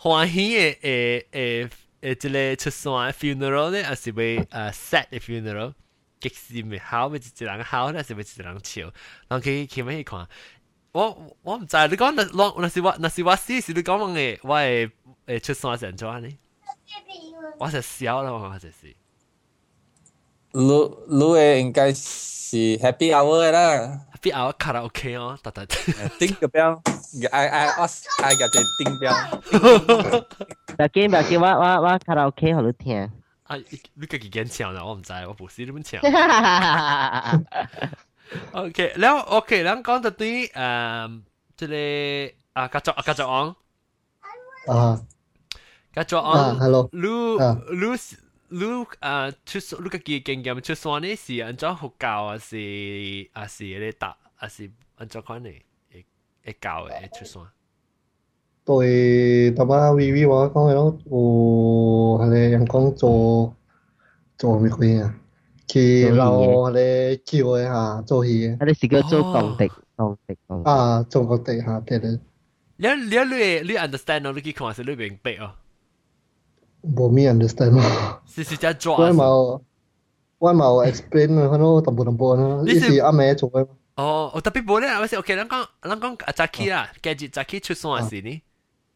[0.00, 1.70] 欢喜嘅诶诶
[2.13, 5.73] 誒，即係出山 funeral 呢，还是会呃 sad 诶 funeral，
[6.19, 8.81] 极是咪好，咪一人好，还是咪一人笑，
[9.27, 10.27] 然後佢佢咪去看。
[10.93, 14.89] 我我唔知，你讲那那那是我那是我死时你講嘅，我诶
[15.25, 16.29] 诶出山成怎呢？
[17.59, 18.95] 我就笑啦，我就是。
[20.57, 24.01] 擼擼诶，应该是 Happy Hour 啦。
[24.11, 25.63] Happy Hour 卡拉 OK 哦，达达。
[26.17, 26.81] 顶个标
[27.31, 29.13] ，I I us I 个只顶标。
[30.75, 32.99] 那今那今我我我卡拉 OK 好你听。
[33.43, 33.55] 啊，
[33.93, 34.83] 你个几间唱啦？
[34.83, 36.01] 我唔知，我不是你们唱。
[38.53, 41.21] OK，然后 OK，然后讲到对，嗯，
[41.55, 43.55] 这里啊，继续啊，继续讲。
[44.65, 45.01] 啊。
[45.93, 46.59] 继续讲。
[46.59, 46.89] Hello。
[46.89, 47.95] Lu Lu。
[48.48, 48.58] 你
[49.00, 52.56] 啊，出你个经验出山呢是按照学教啊，是
[53.32, 55.50] 啊是你答啊是按照款嚟
[56.44, 57.42] 会教嘅出山。
[58.64, 63.56] 对，大妈 V V 话讲嘅咯，有系你人讲做
[64.36, 65.14] 做咩鬼啊？
[65.66, 68.66] 去捞你叫嘅吓做戏嘅。
[68.66, 70.70] 你是叫做当地当地当地。
[70.70, 72.18] 啊，做当地吓，对对。
[72.76, 74.32] 你你你你 understand 咯？
[74.32, 75.54] 你去看是你明白哦。
[76.82, 78.22] 冇咩 understand 咯。
[78.26, 78.96] 是是只抓。
[78.96, 79.60] 我冇
[80.38, 82.62] 我冇 explain 佢咯，淡薄淡薄咯。
[82.64, 83.66] 呢是阿妹做嘅。
[83.96, 88.42] 哦，特别冇咧，我先 OK，咱讲咱讲阿 Jackie 啦，今日 Jackie 出山嘅事呢？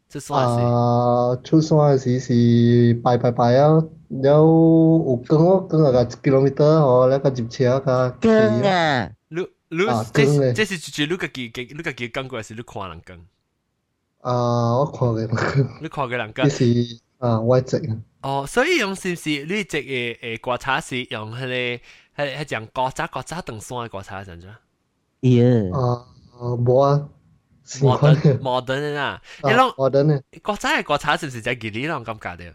[0.09, 0.63] 出山嘅事。
[0.65, 3.83] 啊，出山嘅事是拜拜拜啊！
[4.09, 8.09] 有有更哦，更啊个 kilometer 哦，那个接车个。
[8.21, 8.31] 更
[8.63, 9.09] 啊！
[9.29, 13.19] 你你这这是就你个记记你个记讲过还是你看人讲？
[14.21, 15.67] 啊，我看嘅人讲。
[15.81, 16.49] 你看嘅人讲。
[16.49, 17.96] 是 啊，我直啊。
[18.22, 24.48] 哦，所以用是不是你直诶诶刮擦是用迄、那个迄迄种刮擦刮擦等酸诶刮擦，怎着？
[25.20, 25.72] 耶、yeah.
[25.72, 26.06] 啊、呃，啊、
[26.40, 27.08] 呃，无啊，
[27.80, 29.22] 无的，无的呢啦。
[29.44, 30.20] 你讲无的呢？
[30.42, 32.54] 刮擦诶刮擦是不是在吉里咯咁觉的？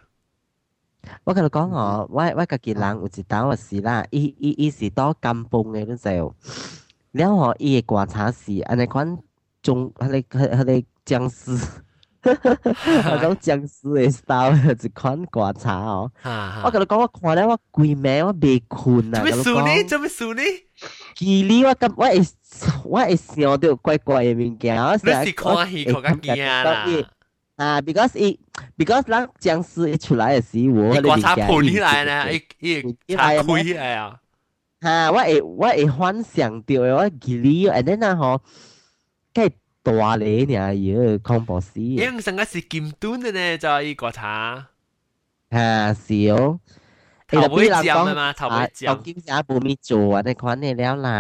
[1.23, 6.35] 我跟你讲我，我我个吉人有一打我事啦，伊伊伊是到金崩诶，你知哦。
[7.13, 9.17] 然后伊诶刮擦时安尼款
[9.61, 11.57] 中迄个迄个僵尸。
[12.23, 16.11] 嗰種僵屍嘅 style 一款觀察哦。
[16.63, 19.19] 我甲你講，我看了我規暝我未困啊。
[19.21, 19.83] 做咩輸呢？
[19.87, 20.41] 做咩輸呢？
[21.15, 22.21] 記哩我咁，我會
[22.83, 24.75] 我會想到怪怪嘅物件。
[24.75, 26.85] 你是看戲看甲驚啦。
[27.57, 28.37] 啊，because it
[28.77, 34.15] because 咱僵屍一出來嘅時候，我觀察盤起來呢，一一插開起來啊。
[34.79, 38.41] 哈，我會我會幻想到我記哩，and then 啊吼，
[39.33, 39.49] 計
[39.87, 40.01] 大你ว
[40.99, 44.51] อ康博士เนี่ยยังสังกัด是哦头ข้มต้นแน่ๆจอยข你ถาม
[45.55, 45.69] หา
[46.03, 46.39] เสี啊ว
[47.29, 47.61] ทําไม
[48.75, 51.19] เจ๊บุ๋มไม่จู๋อ่ะแต่ขวัญในแล้วล่ะ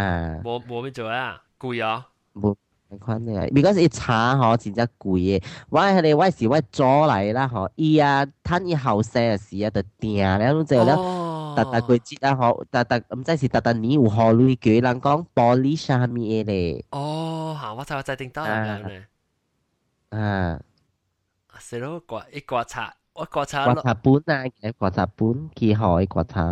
[11.56, 16.84] 逐逐季节啊吼，逐逐毋知是逐逐年有好类嘅，人讲玻璃啥物嘅咧。
[16.90, 19.06] 哦，吓，我知我知定得咧。
[20.10, 20.60] 啊，
[21.58, 23.64] 是咯，刮一刮茶，我刮茶。
[23.72, 26.42] 刮茶本啊，嘅刮茶本，几好嘅刮茶。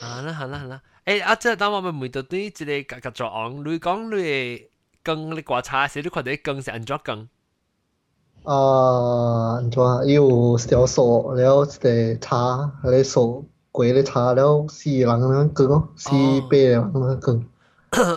[0.00, 4.74] 啊啦，好啦，好啦，诶，啊，即系等我们每到对一个格格作案，你讲你。
[5.04, 7.28] 羹你刮茶时，你看到羹是安怎羹？
[8.44, 9.82] 啊，安怎？
[10.08, 11.44] 伊有小数了一
[11.78, 16.10] 个茶，迄个数 过咧茶了四人咁羹哦，四
[16.50, 17.44] 八人咁羹，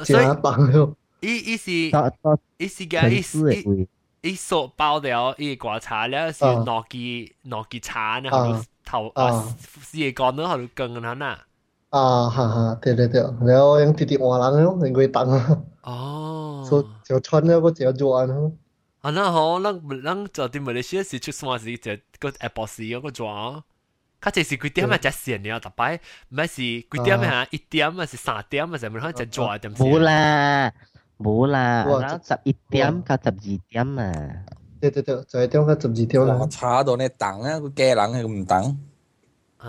[0.05, 0.93] 真重了。
[1.19, 1.71] 伊伊是
[2.57, 3.87] 伊是嘅伊
[4.21, 11.37] 伊数包了伊刮茶了是两支两支茶呢，后头啊四个呢后头羹啊嗱。
[11.89, 15.27] 啊，哈哈，对对对，แล้วยังติดๆหัวหลังเนาะยังกูตัง
[15.87, 15.97] อ๋อ
[16.67, 18.51] 所以就穿了个就做安咯。
[19.01, 23.63] 啊，那好，咱咱就啲马来西亚时出山时就个 Apple 时嗰个做，
[24.21, 24.97] 佢这是几点啊？
[24.97, 27.47] 只线了，特摆唔系是几点啊？
[27.51, 28.77] 一点啊，是三点啊？
[28.77, 29.75] 系咪可能只做点？
[29.75, 30.71] 冇啦，
[31.19, 34.31] 冇啦，然后十一点到十二点啊。
[34.79, 36.47] 对对对，十一点到十二点啦。
[36.49, 38.77] 查到你等啊，个家人系唔等。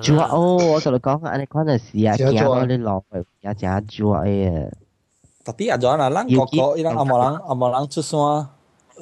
[0.02, 4.70] 做哦，我同你讲，安尼款就是啊，行到你落去也真做诶。
[5.48, 8.44] tapi ada orang lang kok kok ilang amalang amalang tu semua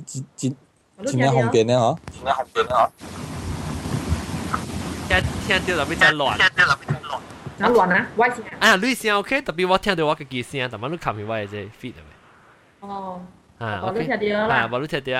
[0.07, 0.55] chính
[1.03, 1.91] chính là hồng biển đấy hả?
[2.15, 2.87] chính là hồng biển đấy hả?
[5.11, 5.23] 听
[5.65, 6.37] 听到特别真乱。
[7.59, 8.07] 真乱啊！
[8.17, 8.45] 我声。
[8.61, 12.89] 啊，你声 OK，特别我听到我嘅机声，但系你看唔我嘅这 feed 系咪？
[12.89, 13.23] 哦。
[13.59, 13.87] 啊，OK。
[13.87, 14.55] 我都听到啦。
[14.55, 15.13] 啊，我都听到。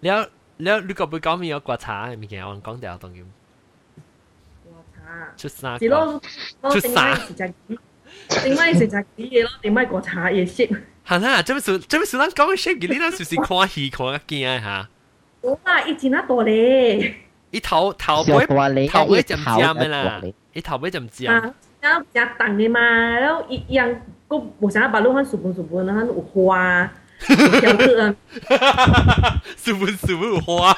[0.00, 3.24] 了了，你个唔讲咩有刮茶嘅物件，我讲掉当然。
[4.64, 5.32] 刮茶。
[5.36, 5.78] 出衫。
[5.78, 6.20] 是咯，
[6.70, 7.18] 出衫。
[8.44, 9.50] 点解食就啲嘢咯？
[9.62, 10.80] 点解刮茶嘢 shape？
[11.04, 11.78] 系啦，做咩事？
[11.80, 12.16] 做咩事？
[12.16, 14.88] 咱讲嘅 shape，你嗱就是看戏看得惊吓。
[15.40, 17.16] 我啊，以前那多咧。
[17.50, 18.46] 伊头头尾
[18.88, 20.20] 头尾就唔尖嘅啦，
[20.54, 21.30] 伊头尾就唔尖。
[21.80, 23.94] 然后食冻嘅嘛，然后一样
[24.28, 26.90] 个冇想把路很薯本薯本，然后有花，
[27.28, 28.14] 有个，
[29.56, 30.76] 薯本薯本有花。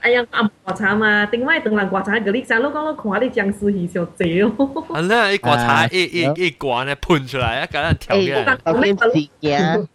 [0.00, 4.84] 哎呀，暗刮茶嘛，另外等人刮茶嗰啲，成日讲到看啲僵尸戏上济哦。
[4.88, 8.58] 系啦，一刮茶一一一刮呢喷出来，一个人跳起来。
[8.64, 9.88] 我见事件。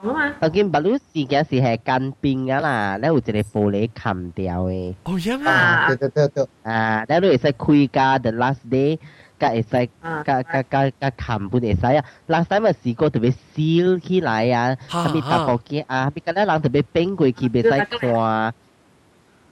[0.00, 0.34] 啊嘛。
[0.40, 4.94] 我见 baru 事件是系间边噶啦，咧有一个玻璃冚掉嘅。
[5.04, 5.86] 哦，呀嘛。
[5.88, 6.46] 对对对对。
[6.62, 8.98] 啊，咧你会使开架 the last day，
[9.38, 9.88] 甲会使
[10.24, 12.04] 甲甲甲甲冚本会使啊。
[12.28, 18.54] last time 咪试过特别烧起来啊，特别大部件啊，别个咧人特别冰过去袂使看。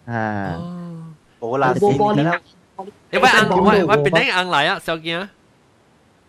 [0.07, 0.61] 啊，
[1.41, 2.41] 冇啦，先啦。
[3.11, 4.79] 你喂硬喂喂边啲硬嚟啊？
[4.83, 5.29] 小健。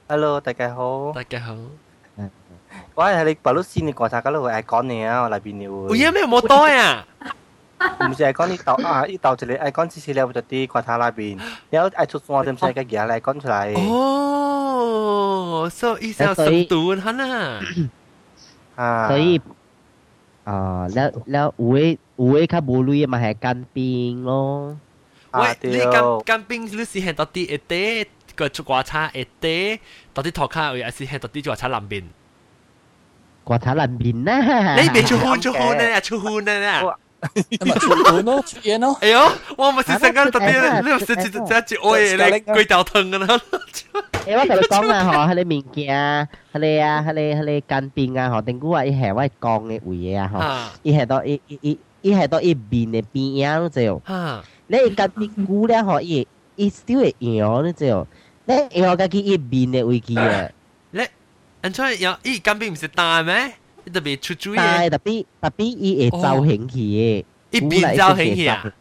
[0.08, 1.12] Hello，大家好。
[1.14, 1.56] 大家好。
[3.00, 5.98] 我系你白鹿先你观察嗰度系讲你啊，我嚟边你会。
[5.98, 7.06] 有咩冇多呀？
[8.02, 11.38] 唔是系讲呢度啊，呢度就你系讲次次你有就啲观察那边，
[11.72, 13.90] 有系出我点先嘅嘢嚟讲出嚟。
[13.92, 17.60] 哦，所以就深度吓啦。
[18.76, 19.08] 啊。
[19.10, 19.42] 所以。
[20.46, 24.78] 啊，แล้วแล้ว有诶有诶较无类嘛系干冰咯。
[25.34, 29.80] 喂，你干干冰你是系到底一啲个出瓜茶一啲，
[30.14, 32.04] 到底头卡又是系到底瓜茶南边？
[33.44, 34.76] 瓜茶南边啦。
[34.76, 36.82] 你别出汗出汗咧，出汗咧。
[37.26, 38.96] 咁咪出汗咯，出嘢咯。
[39.02, 39.20] 哎呦，
[39.58, 43.28] 我咪是成间特别，你唔是只只只爱咧，鬼掉汤噶啦。
[44.28, 54.02] 诶，我同你讲啊，嗬，喺你物件，喺你啊，喺你喺你间边啊，嗬，定估话伊系我讲嘅位嘢啊，嗬，伊系到伊伊伊系到伊边嘅边样就，
[54.68, 58.08] 你间边估咧，嗬，伊伊 still 会样咧就，
[58.46, 60.48] 你样家己伊边嘅位机啊，
[60.92, 61.02] 你，
[61.63, 62.19] 安怎要？
[62.23, 63.53] 伊間邊唔是大咩？
[63.93, 64.57] 特别出主意。
[64.57, 68.73] 大特别特别伊会造型起嘅，伊变造型起啊？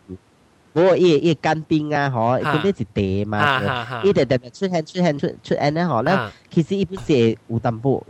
[0.73, 6.17] 我伊伊干冰啊，嗬，嗰啲是地嘛，伊直直出現出現出出現咧，嗬，咧
[6.49, 8.05] 其实伊不是有淡薄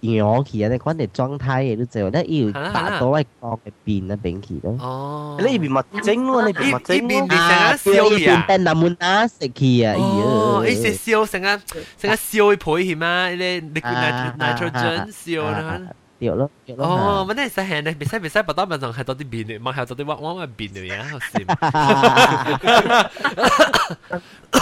[0.00, 4.76] 扬起啊，你讲你状态嘅都就咧要达到一个嘅变啊变起咯。
[4.80, 11.56] 哦，你边咪整咯，你边咪整咯，啊，烧啊，变但冇拿食去啊，哦，伊是烧成个
[11.98, 15.80] 成个烧配起嘛，你你 nitrogen 烧啦。
[16.18, 16.86] 掉咯，掉咯。
[16.86, 21.18] 哦，乜你使系你，别使别使，不当咪仲系到啲变嘅，冇系到啲屈屈嘅变嘅嘢，好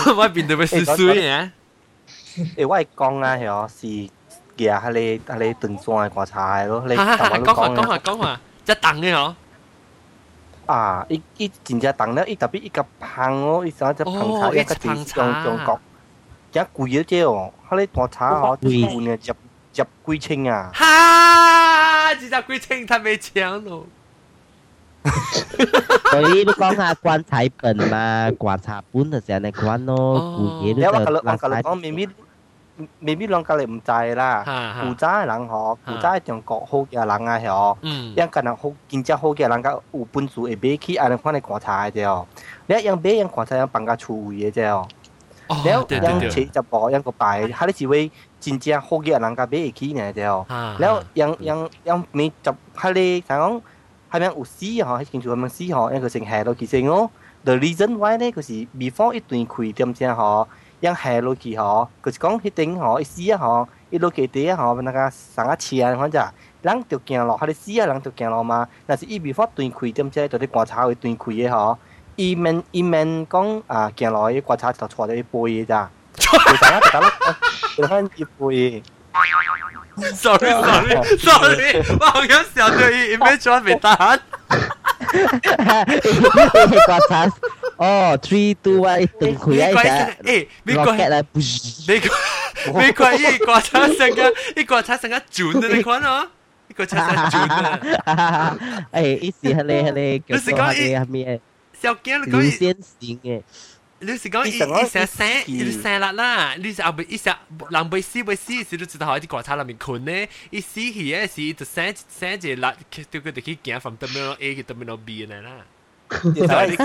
[0.06, 0.16] 笑。
[0.16, 1.50] 我变到咪衰衰嘅。
[2.56, 4.10] 诶，我系讲啊，系是
[4.58, 9.34] 嘅，系你系你炖餸嘅观察咯，你讲下讲下讲下，一等嘅嗬。
[10.66, 15.80] 啊，伊伊真正等咧，伊特别伊个胖哦，伊想只胖茶一个字中中国，
[16.52, 19.34] 一贵咗啫哦，佢你观察哦，贵嘅接。
[19.76, 20.70] 入归清啊！
[20.72, 22.14] 哈！
[22.14, 23.84] 只入归清太没钱咯。
[26.12, 31.62] 所以你讲下棺材本嘛，棺材本就成日关咯，古嘢都就棺材本。
[31.64, 32.08] 讲咪咪
[33.01, 34.43] 未必兩家嚟唔制啦，
[34.85, 37.77] 有知嘅人吼，有知中國好嘅人啊，吼，
[38.15, 42.25] 樣個人好，真正好嘅人家有本事會買起，安尼款嚟觀察嘅啫哦。
[42.67, 44.87] 你一樣買樣觀察樣放家出位嘅啫哦。
[45.49, 50.45] 你一樣切一步樣個擺，哈你是位真正好嘅人家買會起呢啫哦。
[50.79, 53.61] 然後樣樣樣買十，哈你講
[54.11, 54.95] 係咪有死吼？
[54.99, 55.89] 係清楚係咪死吼？
[55.91, 57.09] 樣佢成下落其實我
[57.43, 60.47] ，the reason why 咧，佢是 before 一段開點先吼。
[60.80, 66.26] 因下落去嗬，佢是讲一定嗬，一死啊嗬，一落去地啊嗬，那个上一次啊，反正
[66.62, 68.68] 人就行落，系死啊，人就行落嘛。
[68.86, 71.76] 但是伊 before 段开点先，就啲观察会段开嘅嗬。
[72.16, 77.10] 伊面伊面讲啊，行落去观察就坐咗一杯嘅咋，其实一打落，
[77.76, 78.82] 就翻一杯。
[80.12, 83.88] sorry sorry sorry，我好想笑到伊伊咩转未得
[85.08, 86.00] 闲。
[86.86, 87.32] 观察
[87.76, 89.86] 哦，three two one，顿开一只，
[90.22, 96.28] 诶，美国美国美国伊观察成个伊观察成个转嘅你看哦。
[96.76, 97.38] 个车车转
[98.04, 98.56] 啊！
[98.92, 101.40] 诶，意思系你系你叫做系你系咩？
[101.80, 103.42] 小惊你讲先行嘅。
[104.00, 107.34] 你是讲一一成生一生啦啦，你是后边一成
[107.70, 115.64] 人未死未死时，你知道喺啲国产里面困呢，一死去嘅时就生生只辣，叫佢哋去行 from terminal A 去 terminal B 嘅啦。
[116.22, 116.76] 你可以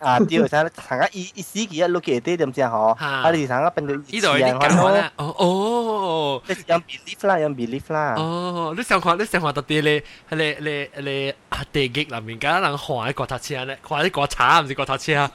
[0.00, 15.30] 啊，对，成成个一一死期一碌嘅啲点先嗬，啊你成个变到呢度啲搞啦，哦哦，你用 belief 啦，用 belief 啦，哦，你想看你想看到啲咧，系你你你啊地极里面梗人看喺国塔车咧，看啲国产唔是国塔车啊，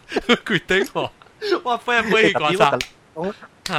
[0.46, 1.10] 决定喎，
[1.64, 2.82] 我飞唔飞国产？
[3.14, 3.34] 我我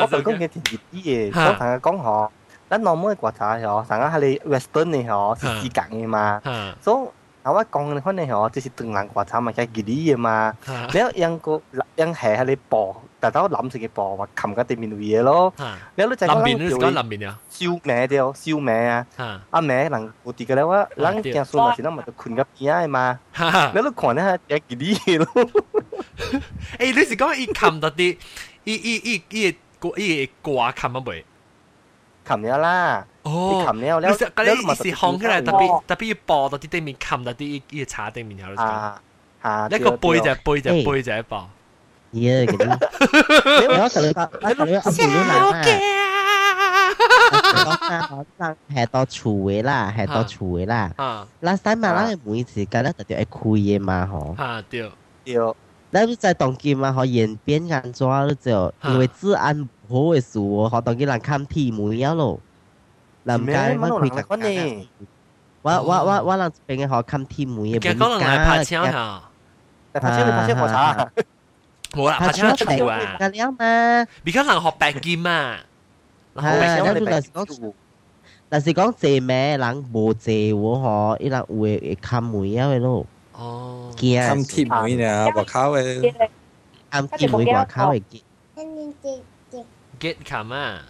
[0.08, 2.30] 讲嘅田热啲嘢，我同佢讲嗬，
[2.70, 6.40] 咱 normal 嘅国产嗬，成个系你 western 嘅嗬，是时间嘅嘛，
[6.82, 7.08] 所以。
[7.44, 10.36] อาว่า กองคนในหอจะสิตึงหลังกว่าทำมาแค่กี่ดีมา
[10.94, 11.52] แล้วยังก็
[12.00, 12.84] ยังแห่ให้เลยปอ
[13.20, 15.30] แต่ถ้าล้ำสิกปอว่าคำก็เต็มมินวี咯
[15.96, 18.94] แล้วรู้จักล้ำบินรู้จักล้ำบินเนี่ย烧名เดียว烧名啊
[19.54, 19.96] 阿名能
[20.26, 22.62] 我哋嘅咧ว่าหลังแกส่วน时咧咪就困กับ嘢
[22.96, 22.98] 嘛
[23.72, 24.90] แล้วลูกขวัญเนี่ยแกกี่ดี
[25.22, 25.24] 咯
[26.78, 28.00] 诶你是讲伊冚到啲
[28.68, 29.54] 伊伊伊伊
[29.96, 31.24] 伊挂冚啊未
[32.26, 32.68] 冚咗啦
[33.23, 33.81] 哦，你，
[35.19, 36.15] 起来特别特别要
[36.49, 37.61] 到啲地面冚到啲
[38.11, 38.45] 地面有，
[39.41, 41.49] 啊，一个背就背就背就一薄，
[42.11, 44.01] 耶， 你要食
[48.67, 50.91] 你到厨卫啦，系到厨卫啦。
[50.95, 54.35] 啊，last time 嘛，嗱每次嗰啲嘛，嗬。
[54.41, 54.89] 啊，对，
[55.25, 55.55] 对。
[55.91, 62.39] 那不在冬季嘛，嗬，演变安怎咧就，因为治安好嘅事，嗬，冬季人看天门要咯。
[63.25, 64.47] なんか今食いたくな
[65.63, 68.05] わわわわらんべん好看天梅嘅本家。
[68.05, 69.21] 講嚟拍槍嚇，
[69.93, 71.11] 拍槍你拍槍何啥？
[71.93, 73.17] 冇啦，拍槍出嚟啊！
[73.19, 74.07] 㗎了嘛？
[74.25, 75.59] 而家能學白劍啊！
[76.35, 77.73] 係，你嚟講。
[78.49, 83.05] 但是講借咩人無借我嗬，依人會會砍梅啊咯。
[83.31, 85.27] 哦，砍鐵梅呢？
[85.33, 86.13] 我靠嘅，
[86.91, 88.01] 砍鐵梅我靠嘅。
[89.99, 90.81] get 砍啊！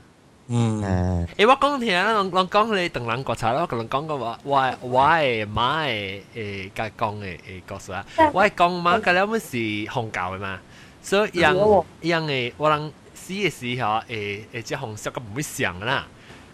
[0.48, 10.60] 嗯，誒，我講聽，我我講你鄧人國茶咯，我講講個話，我我係媽誒誒甲講誒誒故事啊，我係講媽個了，我是紅教嘅嘛，
[11.02, 11.54] 所以樣
[12.02, 14.04] 樣誒，我人死嘅時候誒
[14.54, 16.06] 誒，即紅色個唔會上啦。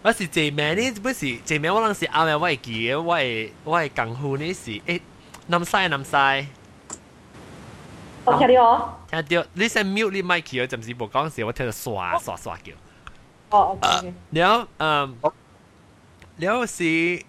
[0.02, 5.00] 我是這名呢，不是這名我人是啱嘅，我係記嘅，我係我係功夫呢是誒
[5.48, 6.48] 南西南西。
[8.24, 12.72] 我聽到，聽到，你先 mute 你麥去，我暫時冇講時，我聽到刷刷刷叫。
[13.51, 14.13] 哦，OK。
[14.35, 15.31] แล้วเอ่อ
[16.39, 17.23] แล้วสิ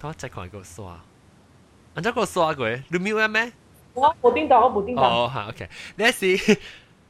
[0.00, 0.96] 等我再看一个刷，
[1.94, 3.52] อันนั้นก็刷过，你没有咩？
[3.94, 5.02] 我冇听到，我冇听到。
[5.02, 5.68] 哦，好，OK。
[5.96, 6.32] แล้วสิ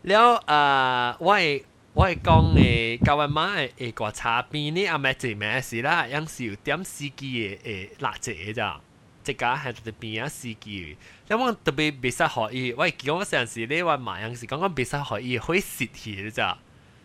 [0.09, 0.59] แล้วเอ่
[1.05, 1.63] อ我系
[1.95, 6.09] 我系讲诶教阿妈诶个茶边呢，阿妹做咩事啦？
[6.09, 8.81] 有时有点司机诶诶辣姐咋？
[9.23, 10.97] 即家系特别啊司机，
[11.29, 16.59] 因为特别别识学伊，我系讲嗰阵时咧，我买有时讲讲别识学伊可以蚀气咋。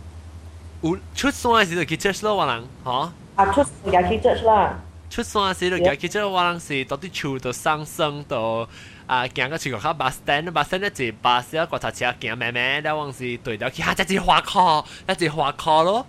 [0.81, 2.91] 有出山嘅時就去 church 咯，話人嚇。
[3.35, 4.79] 啊，出又去 church 啦。
[5.09, 8.65] 出山嘅時就去 church，話人是到啲樹度上升到
[9.07, 16.07] 啊，行個樹個下 bus stand，bus stand 一節 bus 一個頭車行慢慢，然後是對到去下一節花殼，一節花殼咯。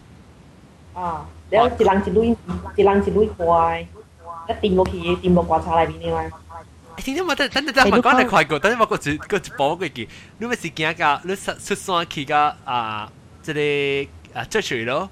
[0.97, 3.86] 啊你一人一多一人一多块
[4.49, 6.30] 一定落去一落过广内边的吗
[6.97, 15.09] 今天我在等你在门快过等你把过去过去包过去你们是惊噶你出山去噶啊这里啊这水咯。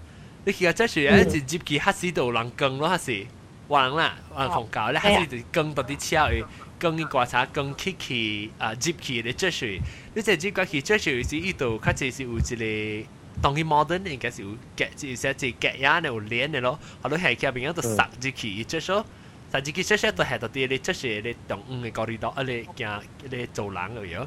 [0.47, 3.29] 你去噶这水一直接去哈西有人跟咯哈西
[3.69, 4.05] 忘了
[4.35, 6.43] 啊放假咧哈西就更多的车去
[6.79, 9.79] 更一个茶更器啊这去的这水
[10.15, 13.07] 你直接过去这水是一度开始是五 g 嘞
[13.42, 19.04] 当然 modern 应该是有夹，即系即系夹呀，有链嘅咯，好多系佢边度杀住去质水，
[19.52, 24.26] 杀住去质水都系到啲你质水你动嘅高啲多，啊你行你走廊嘅样，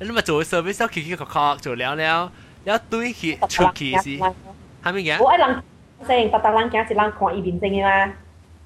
[0.00, 2.30] 你咪做 service 去去个个做了了，
[2.64, 5.22] 了对去出去是，系咪嘅？
[5.22, 5.62] 我一人
[6.06, 8.12] 成，特特人行一人看一边正嘅嘛。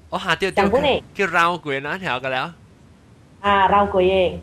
[0.09, 2.53] 我下掉掉叫绕过那条嘅了。
[3.41, 4.39] 啊，绕过嘅。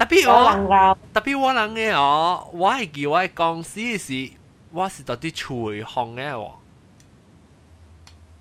[0.00, 4.30] 特别我特别我人嘅哦，我系叫我公司是，
[4.72, 6.50] 我是到啲厨行嘅喎。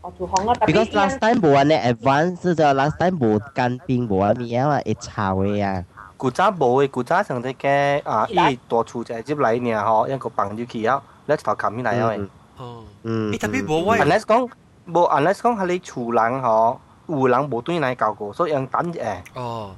[0.01, 5.83] 哦，厨行啊，because last time 冇安尼 advance，就 last time 冇干冰冇安尼啊，会炒嘅啊。
[6.17, 11.89] 古早冇嘅，古早上啲嘅啊，伊大厨就系接嚟呢，嗬，一个绑住佢啊，你头冚起嚟
[12.23, 14.49] 啊，哦，嗯，特别冇喂，unless 讲。
[14.87, 19.15] 无 unless 讲系你厝人吼，有人无对来教过，所以用等诶。
[19.33, 19.71] 哦，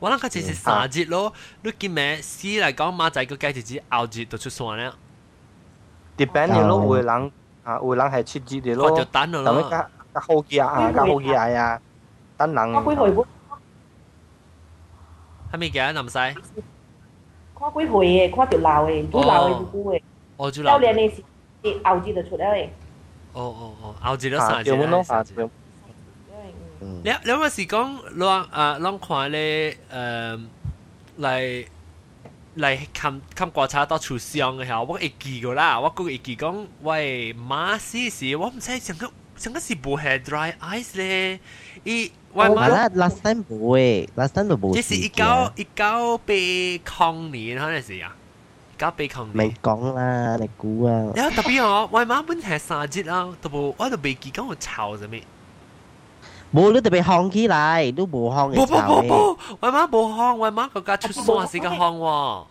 [0.00, 4.92] 我谂佢只是三节咯，你见咩死嚟讲马仔个鸡只子后节就出线啦。
[6.16, 7.32] depend 嘅咯，有人
[7.64, 9.42] 啊，有人系七节嘅咯，就等咯。
[9.42, 11.80] 咁加加好几啊，加好几啊，
[12.36, 12.72] 等人。
[12.74, 13.24] 我几回本？
[15.52, 16.18] 系咪嘅南西？
[17.58, 20.02] 看几回嘅，看条闹嘅，都闹嘅唔嘅。
[20.36, 20.66] 哦，就闹。
[20.66, 21.22] 教练你是
[21.84, 22.68] 后节就出嚟嘅。
[23.32, 25.02] 哦哦哦，后节都三节啦。
[25.02, 25.48] 三节。
[26.81, 30.39] 你你有時講讓啊讓看咧誒
[31.19, 31.65] 嚟
[32.57, 41.39] 嚟看看觀察到出相嘅時候，我會記個啦，我個會記講喂馬斯時，我唔知成個成個是冇係 dry ice 咧，
[41.83, 42.67] 伊喂馬。
[42.69, 44.73] 啦，last time 冇誒，last time 都冇。
[44.73, 46.33] 即是一九一九八
[46.83, 48.15] 抗年可能是啊。
[48.77, 50.91] 交俾佢未講啦，你估啊？
[51.15, 55.21] 有特別哦，我媽本係三節啊，都冇，我都未記講我炒咗咩？
[56.51, 58.55] 無你特別行起來，你無行嘅。
[58.55, 62.43] 不不不不，我媽無行，我媽個家出山是個行喎。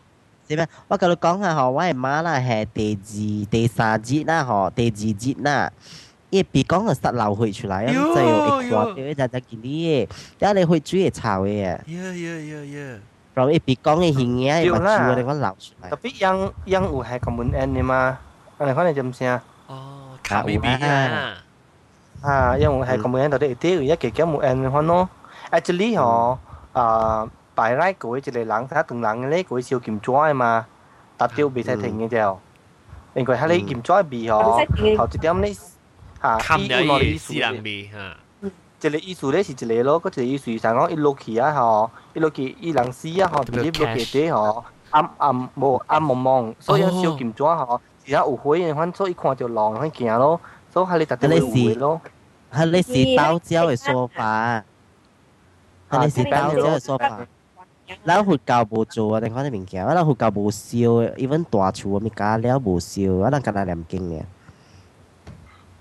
[0.49, 0.69] 點咩？
[0.89, 5.71] 我甲你講下吼，我嘅媽啦係第二、第三節啦吼，第二節啦。
[6.31, 11.63] 伊鼻講個塞流血出來，咁就要一刮掉一陣陣見啲嘢，等下你血水會臭嘅。
[11.63, 12.99] 呀呀呀呀！
[13.35, 15.89] 然後伊鼻講嘅形嘢，伊目珠你講流出來。
[15.91, 18.19] 特別養養有係咁悶嘅嘛，
[18.59, 19.41] 我哋可能就唔聲。
[19.69, 21.35] 哦，卡咪咪啊！
[22.22, 25.10] 啊，因为系 common end 到啲啲一几几冇 end 嘅咯。
[25.52, 26.38] actually 嗬，
[26.74, 30.66] 啊，摆拉嗰一个人睇từng人咧，嗰小剑抓嘛，
[31.18, 32.40] 达标比赛停嘅就，
[33.14, 35.58] 因为喺你剑抓比嗬，头一点你
[36.22, 37.98] 啊，冚咗啲私人比吓。
[38.86, 50.40] 一个意思咧是一个咯，嗰一个意思就讲一落去啊吼，一落去伊人死啊吼，直接落地底吼，暗暗无暗蒙蒙，所以小金纸吼，而家有火嘅款，所以看到浪去行咯，
[50.87, 51.05] 系你。
[52.51, 54.65] 系你刀嘅说法，
[55.91, 57.21] 系你是刀嘅说法。
[58.05, 60.77] 老虎教无做啊，你看你面镜，老虎教无烧
[61.17, 64.23] ，even 大厨我咪加了无烧，啊谂加那两斤嘅。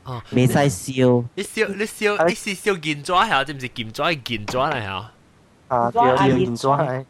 [0.04, 5.12] 哦，未使烧，你烧你烧，你是烧建砖系啊，即唔是建砖系建砖嚟吓？
[5.70, 7.06] 啊，建砖，建砖，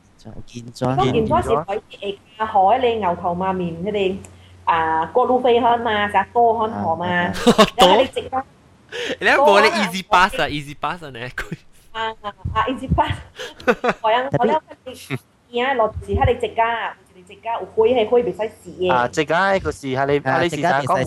[0.46, 4.18] 建砖，建砖是海海你牛头马面，佢哋。
[4.67, 7.33] 啊过路费开嘛，成多开河嘛，
[7.77, 8.45] 多你直得。
[9.21, 11.57] 你冇你 easy pass 啊，easy pass 啊，你佢。
[11.93, 12.09] 啊
[12.55, 13.13] 啊 easy pass，
[14.03, 18.93] 我有我有而家落时喺你直家，你直家有开系开别使试嘅。
[18.93, 20.99] 啊，直家个时系你系你时间讲。
[21.01, 21.07] 有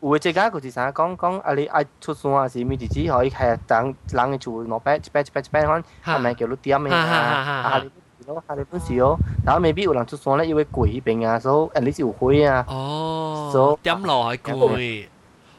[0.00, 1.54] 诶，即个就是啥讲讲啊！
[1.54, 5.84] 你爱出山啊，是咪自己可以系等人嘅做攞笔一笔一笔一笔看，
[6.16, 7.82] 系咪叫你点嘅啊？
[8.22, 12.64] 啊，你咯，啊你本事哦，但系未必有人出山咧，因为贵边啊，所以你是有会啊。
[12.68, 15.06] 哦，所以点落系贵。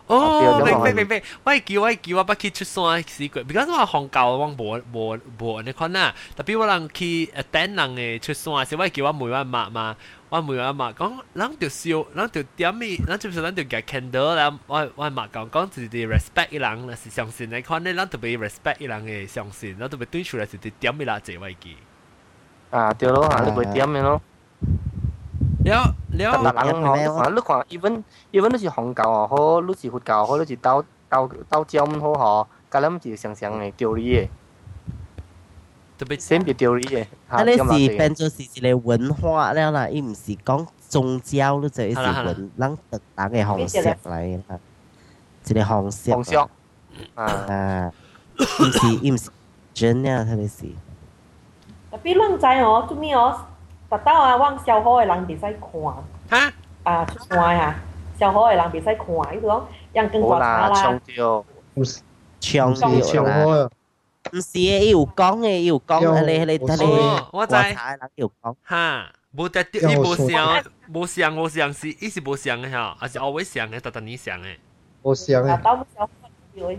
[0.08, 9.96] 哦，明明明明，我叫我叫我不去出山试过，because 我韩教我无无无你看啦，特别我人去诶等人嘅出山时，我叫我每晚抹嘛。
[10.30, 14.60] 我每阿妈讲，咱就烧，咱就点咪，咱就是咱就夹 candle 啦。
[14.68, 21.78] 我我妈讲讲就是啲 respect 一人，是相信你看咧，咱特别 respect 一人嘅相信，咱特别对出来是啲点咪啦，这位记。
[22.74, 24.22] 啊，对咯，啊，你会点嘅咯。
[25.66, 34.28] 了了，但人哦，啊，你看，even even 你是红教又好，你是佛教又好，你是道道道教咁好嗬，咁咱就是常常嘅道理嘅。
[35.98, 37.06] 特别先别道理嘅。
[37.28, 41.96] 啊，你是变做是一个文化了啦，伊唔是讲宗教，你就系
[42.26, 44.60] 文，咱特人嘅方式嚟啦，
[45.46, 46.12] 一个方式。
[46.12, 46.36] 方式。
[47.16, 47.92] 啊，
[48.38, 49.30] 唔是唔是
[49.74, 50.66] 真啊，特别是。
[52.04, 53.40] 特别啷知哦，做咩哦？
[53.90, 55.60] 特登啊，往小好嘅人袂使看。
[56.30, 56.54] 哈？
[56.84, 57.76] 啊，出山啊，
[58.20, 60.74] 小好嘅人袂使看，伊就讲人更大啦。
[60.74, 61.46] 抢掉，
[62.40, 63.70] 抢掉啦。
[64.32, 66.60] 唔是嘅，有讲嘅，有讲嘅，你你你，
[67.32, 67.56] 我知。
[68.16, 68.56] 有讲。
[68.64, 69.12] 哈。
[69.32, 74.58] 无得掉，伊无像，无像，无像是，伊是无像嘅吓，还是 always 像嘅，特特你像嘅。
[75.04, 76.78] 无像嘅。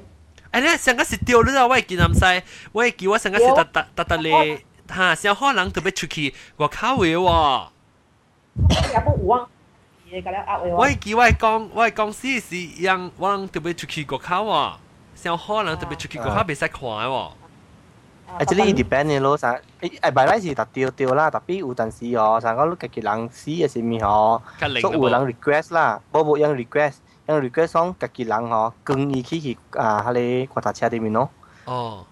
[0.51, 2.43] 哎咧，上个是掉你啦，我记唔使，
[2.73, 7.69] 我记我上个是特特特特咧， 吓，小可能特别出去外口嘅喎。
[10.77, 14.73] 我记我讲我公司是让我特别出去外口喎，
[15.15, 17.31] 小可能特别出去外口别使看嘅喎。
[18.39, 24.41] actually depend 嘅咯，啥诶诶，摆嚟是特掉掉啦，特别有阵时哦，啥个家己人死嘅是咪哦，
[24.81, 26.95] 所以有人 request 啦，冇冇人 request，
[27.27, 31.29] 人 request 讲家己人哦，更伊去去啊，迄个脚踏车里面咯。
[31.65, 32.07] 哦。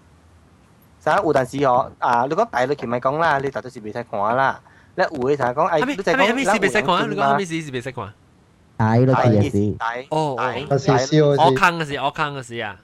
[1.04, 4.58] 啥有但是哦，啊，你讲大陆前咪讲啦，你大是未使看啦。
[4.94, 5.52] 咧有啥？
[5.68, 7.60] 哎，你讲，你看，你讲咩事？
[7.60, 8.10] 是未使看？
[8.78, 9.76] 大陆嘅嘢事。
[9.78, 10.34] 大哦，
[10.70, 12.78] 我是笑，我，我坑嘅事啊！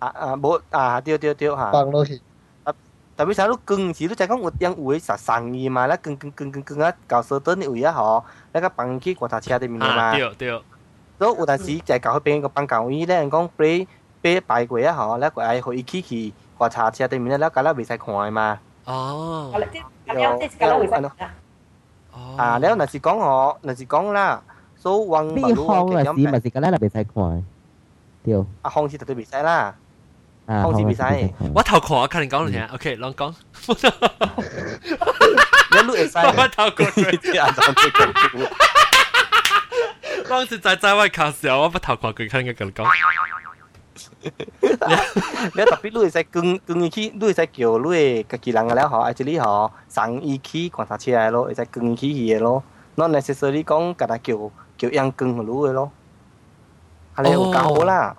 [0.00, 0.38] 啊啊，
[0.68, 1.70] 啊，丢丢丢吓。
[1.72, 2.20] 放落去。
[2.64, 2.74] 啊，
[3.16, 5.86] 特别啥都更迟，你再讲有有会啥生意嘛？
[5.86, 8.22] 咧更更更更更啊，搞收墩嘅位啊，嗬，
[8.52, 10.12] 那个帮去过他车对面嘛？
[10.12, 10.62] 对对。
[11.16, 13.88] 都有但是再搞去边个帮搞位咧，讲俾
[14.20, 16.34] 俾摆柜啊，嗬，那个爱可以起起。
[16.60, 18.58] 我查车对面了，噶拉未使看嘛。
[18.84, 19.50] 哦。
[22.36, 24.42] 啊，了若是讲吼，若是讲啦，
[24.76, 26.12] 所以往马路嘅咁。
[26.12, 27.44] 咪是噶拉未使看，
[28.22, 28.34] 對。
[28.60, 29.74] 啊，風是絕對未使啦。
[30.46, 31.02] 風是未使。
[31.54, 32.66] 我頭看，我肯定講你聽。
[32.66, 33.34] OK，啷講？
[35.72, 36.18] 你路會使。
[36.18, 37.30] 我頭講。
[37.32, 38.12] 你安怎做講？
[40.28, 42.84] 啷是在在外卡時候，我不頭看佢肯定講講。
[44.61, 44.69] 你
[45.65, 52.63] 特别录会使更更去，录会使叫录个家己人嘅了嗬，而且你嗬上伊去观察起来咯，会使更去去嘅咯。
[52.95, 54.35] not necessarily 讲甲他叫
[54.77, 55.91] 叫样更嘅录嘅咯。
[57.15, 58.15] 系你有教啦。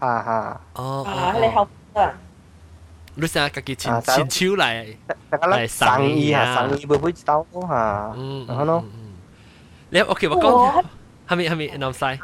[0.00, 0.60] 啊哈！
[0.74, 2.10] 哦，啊，你后啊！
[3.16, 4.96] 你成日家己亲亲手嚟
[5.30, 8.14] 嚟生意啊，生意会唔会到吓？
[8.16, 8.84] 嗯，然后咯，
[9.90, 10.84] 你 OK 我讲，
[11.28, 12.20] 系咪系咪南西？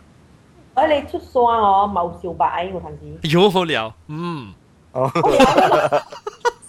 [0.75, 3.31] 我你出山哦，冇小白我睇见。
[3.33, 4.53] 有好聊，嗯。
[4.93, 5.11] 哦。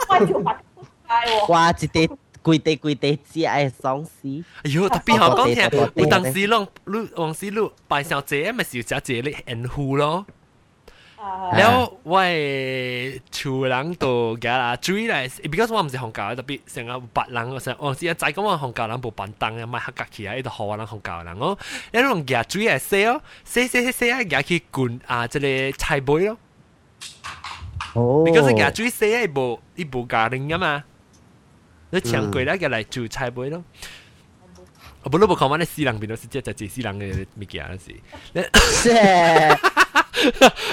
[0.09, 0.55] 我小白
[1.49, 1.71] 哇！
[1.71, 2.09] 一啲
[2.43, 4.43] 规地规地只爱丧尸。
[4.63, 10.25] 哎呦，特别好讲听，有当时拢你往时你拜小姐咪是有只只你演护咯。
[11.57, 11.73] แล้ว
[12.13, 12.25] ว่า
[13.35, 21.57] ชูหลังตัวแกละจุยเลย because ว่ามัน是红教特别成个白人我成我知啊，就系咁话红教人冇板凳嘅，买黑格起啊，呢度好人红教人哦，
[21.91, 26.37] 你用夹จุย嚟写哦，写写写写啊，夹去滚啊，即系菜杯咯。
[27.95, 30.83] 哦，because 夹จุย写一部一部家庭噶嘛，
[31.89, 33.55] 你长贵咧嘅嚟做菜杯咯。
[33.55, 34.00] 我不如
[35.02, 37.94] 我不能不看我那西人变都是接在接西人的物件是。
[38.54, 38.90] 是。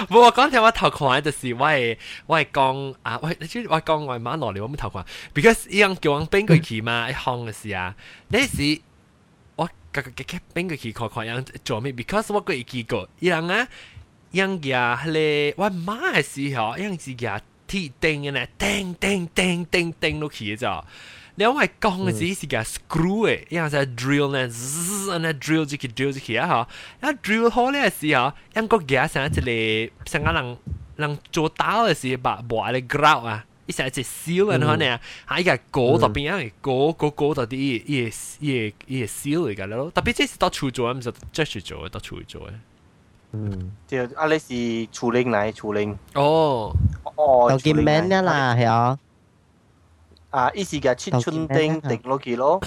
[0.08, 5.04] 不过刚才我头看就是我的我的讲啊，我你实我讲我妈努力，我们头看
[5.34, 7.96] ，because 一样叫我冰过去嘛，一行的事啊，
[8.28, 8.80] 那是
[9.56, 13.68] 我个个个变过去看看样做咩？because 我过一过一样啊，
[14.32, 20.86] 样家嘞，我妈的时候样子家踢钉嘅呢，钉钉钉钉钉落去嘅咋。
[21.40, 26.68] 了我讲的是是个 screw 诶，然后在 drill 呢，滋，那 drill 这个 drill 这个哈，
[27.00, 30.58] 那 drill 好了是哈，英国家像一个像个人
[30.98, 33.46] 人做刀的是把把的 ground 啊。
[33.66, 42.52] 一下只燒嘅可能嚇，依家嗰特別因為嗰嗰嗰特啲依依依依燒嚟㗎咯，特別即係到處做，唔就即係做到處做嘅。
[43.34, 45.96] 嗯，即係啊，你是處理嚟處理。
[46.16, 46.76] 哦，
[47.16, 48.98] 哦，有見名㗎啦，係啊。
[50.31, 52.61] 啊，伊是嘅七寸钉定落去咯，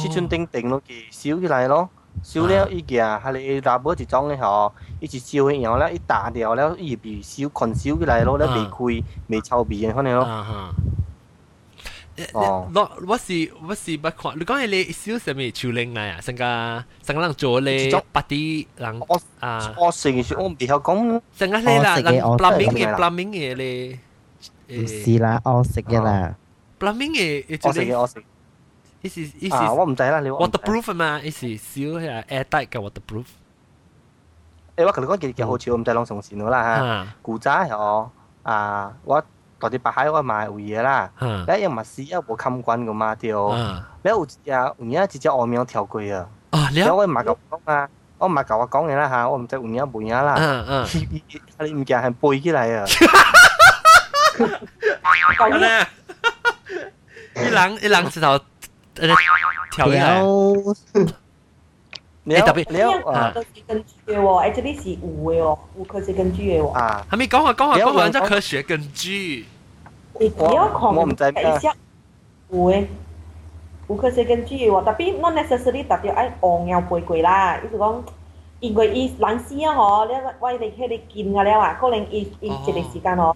[0.00, 1.88] 七寸钉定落去烧起来咯，
[2.22, 10.24] 烧了伊件，系你打波一种嘅吼，伊是烧嘅，然后咧伊打掉了，伊被烧困烧起来咯，咧未开未臭味嘅可能咯。
[12.32, 16.20] 哦，我我是我是不看，你讲系你烧什么潮灵嚟啊？
[16.20, 19.02] 成个成个人做你八啲人
[19.40, 23.98] 啊，我成日我唔知讲，成个你啦，人 plumbing 嘅 plumbing 嘅
[24.68, 26.36] 你，唔是啦，我食嘅啦。
[26.83, 28.23] plumbing 誒誒做啲，我識嘅，我識。
[29.03, 33.25] 依是啊，我唔知啦，你 waterproof 啊嘛，依是少係 airtight 嘅 waterproof。
[34.75, 37.07] 誒，我同你講件件好處，我唔知攏從善啦嚇。
[37.21, 38.11] 古早係我
[38.43, 39.23] 啊，我
[39.59, 43.29] 到底白海我買有嘢啦，你又唔係試啊，無冚關嘅嘛對。
[43.31, 43.85] 你有啊，
[44.43, 46.27] 有嘢直接外面跳過啊。
[46.51, 50.35] 啊，你我買嚿講啊，我買嚿我講嘅啦嚇，我唔知有嘢冇嘢啦。
[50.39, 50.87] 嗯嗯。
[51.59, 52.85] 你唔驚係背起嚟啊？
[55.36, 55.86] 讲咧，
[57.36, 58.38] 一人一人直头
[59.70, 60.20] 跳起来。
[62.24, 62.78] 你特别你
[63.10, 66.72] 啊，都是根据嘅喎，诶，这里是有嘅喎，有科学根据嘅喎。
[66.72, 69.46] 啊，系咪讲下讲下讲下，即科学根据。
[70.20, 71.42] 你不要讲，我唔知咩。
[72.50, 72.86] 有嘅。
[73.88, 78.02] 有科学根据喎，特别 not necessary 特别爱戆又背过啦，意思讲，
[78.60, 83.34] 因为伊人死啊嗬，你我哋喺你见㗎了啊，可能伊伊一个时间嗬，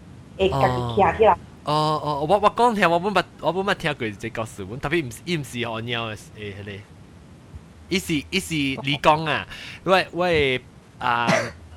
[1.64, 6.72] 哦哦，我我講聽，我本捌我本捌聽過這個事本，特別唔是伊唔是戇鳥誒誒迄個，
[7.90, 9.48] 伊是伊是你講啊，
[9.84, 10.62] 喂喂
[11.00, 11.28] 啊。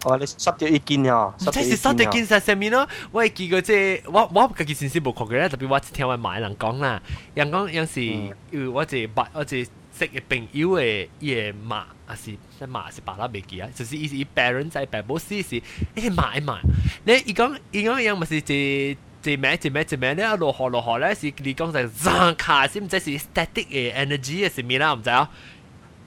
[0.05, 2.89] 哦，你塞掉一件哦，即是塞掉件實上面咯。
[3.13, 7.03] 我係見過即我我家己先先無看過咧，特別我聽我買人講啦，
[7.35, 9.67] 人講有時有我一白我一
[10.00, 15.62] 识嘅朋友嘅嘢骂，啊是即骂是白啦未记啊，就是伊是伊 parent 在爸母死时，
[15.96, 16.60] 诶骂一骂，
[17.06, 25.30] 你伊讲伊讲样咪是一一咩一咩一咩咧落河落河咧是你讲就zank 卡先唔知是 static 嘅 energy 嘅是咩啦唔知啊，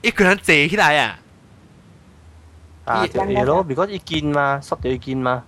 [0.01, 1.19] 一个人坐起来啊！
[2.85, 5.43] 啊，就系咯，because 一件嘛，缩掉一件嘛。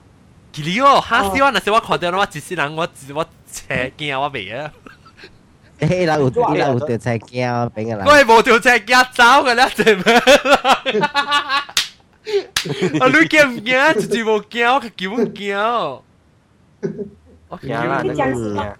[0.53, 4.71] 佢哩哦，哈斯我那时我看到我一世人我我斜惊我未啊。
[5.79, 8.05] 诶，那有那有条斜惊俾个人。
[8.05, 11.07] 我系冇条斜惊走嘅咧，系咪？
[12.99, 13.93] 啊，你惊唔惊？
[13.95, 16.01] 直接冇惊，我叫唔惊。
[17.49, 18.75] 我惊啦，你惊。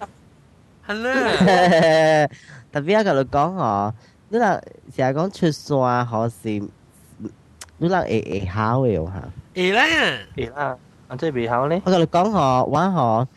[0.88, 2.28] 系啦。
[2.72, 3.94] 特别一个嚟讲哦，
[4.30, 4.62] 你话
[4.96, 6.62] 成日讲出线可是。
[7.84, 9.24] 你人会会考嘅喎吓。
[9.56, 9.84] 会啦，
[10.38, 10.78] 会啦，
[11.10, 11.82] 啊即系未考咧。
[11.84, 13.28] 我同你讲嗬，我嗬，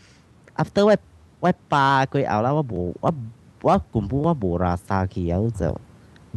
[0.62, 0.94] after 我
[1.40, 3.10] 我爸佢后啦，我无我
[3.61, 5.79] 我根本我無拉沙去有就，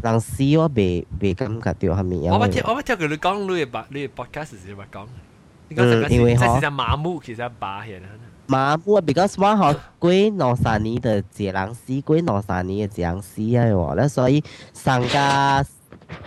[0.02, 2.32] 人死我未未感覺到係咪有？
[2.34, 5.06] 我咪聽我咪聽佢哋講，你嘅白你嘅 podcast 係咪講？
[5.74, 8.08] 嗯，因為嗬，其實麻木其實爸係啦。
[8.46, 14.42] 麻木，because 我嗬過兩三年的一人死，過兩三年嘅一人死啊喎，咧所以
[14.74, 15.64] 上家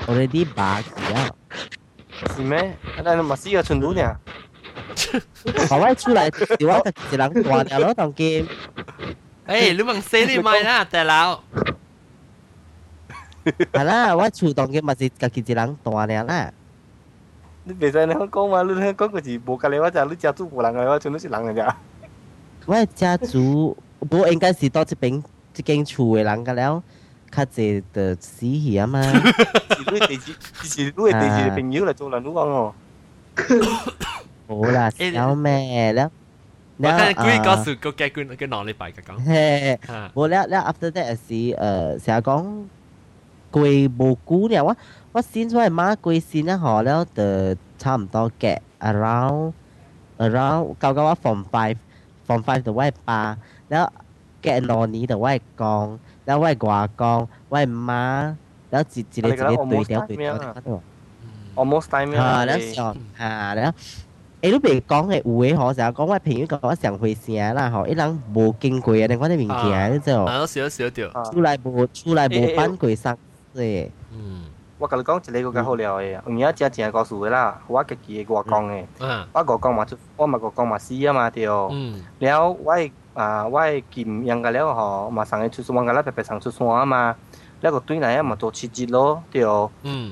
[0.07, 1.29] already 爸去啊。
[2.35, 2.75] 是咩？
[3.03, 4.15] 那嘛死個存到呢？
[5.45, 8.47] 我 wij 出嚟是我就一人大條咯，當劍。
[9.45, 11.39] 哎，你问谁你买哪得了？
[13.45, 16.51] 係啦，我主動嘅咪是家己一人住爾啦。
[17.63, 18.63] 你袂使咁講嘛？
[18.63, 21.77] 你咁講個是無家己，我就你家族無人嘅，我全都是人嚟咋。
[22.65, 25.21] 我家族無應該是到即邊
[25.53, 26.83] 即間厝嘅人㗎了，
[27.31, 29.01] 較濟就死去啊嘛。
[29.03, 29.11] 是
[29.91, 30.35] 你第幾？
[30.63, 32.73] 是你第幾個朋友嚟做人講哦？
[34.47, 36.09] 冇啦，小咩了？
[36.77, 39.23] 我睇幾個數個計官個兩禮拜嘅講。
[39.25, 39.79] 嘿，
[40.13, 42.65] 無了了，after that 是誒，成日講
[43.53, 44.75] 貴無辜了，我
[45.13, 49.53] 我先出嚟買貴先啦，好了，就差唔多嘅 around
[50.17, 51.77] around 九九我 from five
[52.25, 53.37] from five 到我八，
[53.69, 53.93] 然後
[54.41, 58.35] get 羅尼到我講，然後我外公我媽，
[58.69, 60.81] 然後自自己自己對調對調。
[61.55, 62.43] Almost time 啊！
[62.43, 63.77] 啊，然後啊，然後。
[64.45, 70.25] 诶，你别讲诶，有诶吼，成讲我朋友讲我上回生啦吼，伊人无经过啊，你看那物件，你知哦？
[70.25, 73.17] 啊，少少着，出来无出来无翻过身，
[73.55, 73.91] 对。
[74.13, 74.43] 嗯，
[74.77, 78.85] 我甲你讲一个更较好料诶，唔要只只个数诶啦，我家己诶外公诶，
[79.33, 87.24] 我外公嘛就我嘛外讲嘛死啊嘛着，嗯，了我诶啊我诶金养个了吼，嘛上诶出山，养个了白白上出山嘛，嗯。
[87.54, 89.34] วงกันแล้วไปไปสั่งชุดสวงมาแล้วก็ตุ้ยไหนมา做设节咯对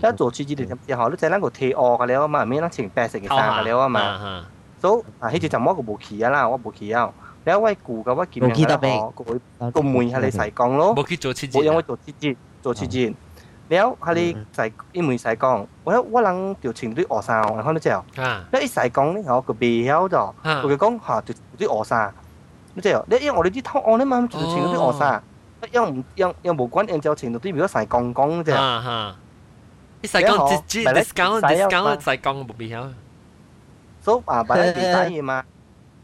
[0.01, 3.99] แล้ว做设节你之后你就能够贴อกันแล้ว嘛ไม่ต้อง请白色嘅衫กันแล้ว嘛
[4.82, 7.11] 所以啊迄就我个无去啊啦我无去啊
[7.45, 9.22] แล้วว่ากูกับว่ากิมยังกันแล้วก็
[9.74, 12.24] ก็มวยให้你ใส่กอง咯冇去做设节冇因为做设节
[12.64, 12.97] 做设节
[13.70, 14.20] แล้ว喺你
[14.55, 14.64] ใส่
[14.97, 16.28] 因为ใส่กอง我我能
[16.62, 17.97] 就穿啲鹅衫我看到之后
[18.51, 22.12] แล้ว一ใส่กอง呢我个鼻晓咗佢讲吓就啲鹅衫
[22.74, 25.03] 你知哦，你因为我哋啲汤案咧嘛，就全部啲学生，
[25.72, 28.55] 又唔又又无关按照程度啲，如果晒讲讲啫。
[28.55, 29.16] 啊哈！
[30.01, 32.89] 你晒讲直接 discount discount 晒讲冇必要。
[34.01, 35.45] 所以啊，摆喺地底嘢嘛，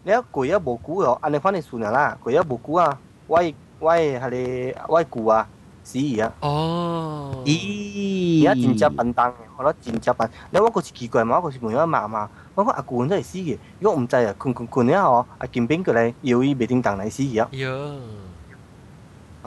[0.02, 5.46] 你一攰一无股哦，按你翻嚟算啦，攰一无股啊，喂喂系你喂股啊，
[5.84, 6.32] 死啊！
[6.40, 10.28] 哦，咦，而家真正笨蛋，我觉得真正笨。
[10.50, 12.26] 你我个是奇怪嘛，我个是问咗妈妈。
[12.56, 17.46] 我讲阿冠真系死嘅，如果唔制啊，冠冠冠一下哦，阿剑兵佢嚟要伊未定当嚟死嘅。
[17.50, 17.98] 哟，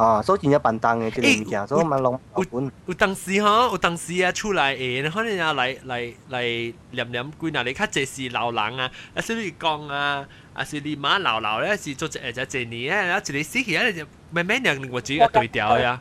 [0.03, 2.70] 啊，所以笨蛋嘅，即係物件，所以咪弄阿冠。
[2.86, 16.00] 有當時哈，有當時啊，出來誒，可能啊嚟嚟嚟念念句嗱，你較濟是老人啊，啊是你講啊，啊是你媽老老咧，是做一誒只一年咧，然後一個死去咧就慢慢讓我自己對調呀。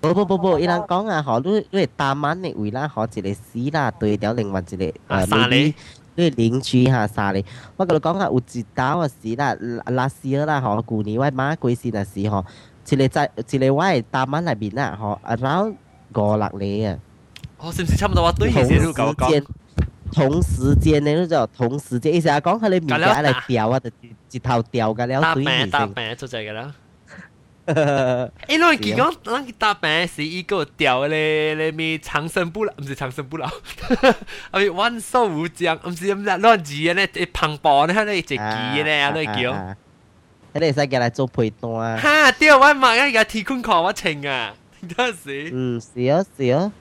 [0.00, 5.74] 不不不不，伊人講啊，嗬，你你大晚的位啦，嗬，一個死啦，對掉另外一個啊，三厘，
[6.14, 7.44] 你鄰居嚇三厘，
[7.76, 9.56] 我甲你講啊，有一道啊死啦，
[9.86, 12.44] 拉死啦，嗬，舊年我媽過世那時嗬，
[12.94, 15.68] 一個在一個我大晚內面啊，嗬，啊然後
[16.14, 16.96] 五六厘啊，
[17.58, 19.44] 哦，是唔是差唔多話對嘅時都講講？
[20.10, 23.90] 同時間呢，就同時間，意思係講佢哋面嘅嚟掉啊，就
[24.30, 26.74] 一頭掉嘅了，對面搭病做隻嘅啦。
[27.68, 27.74] 誒，
[28.66, 33.44] 我見講，我搭病是一個掉咧，咧咪長生不老，唔是長生不老，
[34.50, 39.76] 啊咪萬壽無疆，唔是唔是亂字嘅咧，一磅磅咧，咧一隻雞咧，啊，咧叫。
[40.58, 41.70] 迄個使过来做配單。
[41.98, 44.54] 哈，对，我媽個而家提款看我穿啊，
[44.88, 45.50] 嗰時。
[45.52, 46.72] 嗯，是啊，是啊。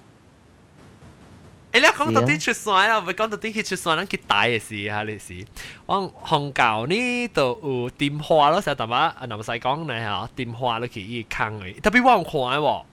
[1.74, 5.46] 哎，你讲到啲出山啦，唔係講到啲去出山，咱去大嘅事哈，你是。
[5.86, 12.84] 我红教呢度有电话咯，成日同啊南西講咧嚇，電話都去伊坑嘅，特别我看喎，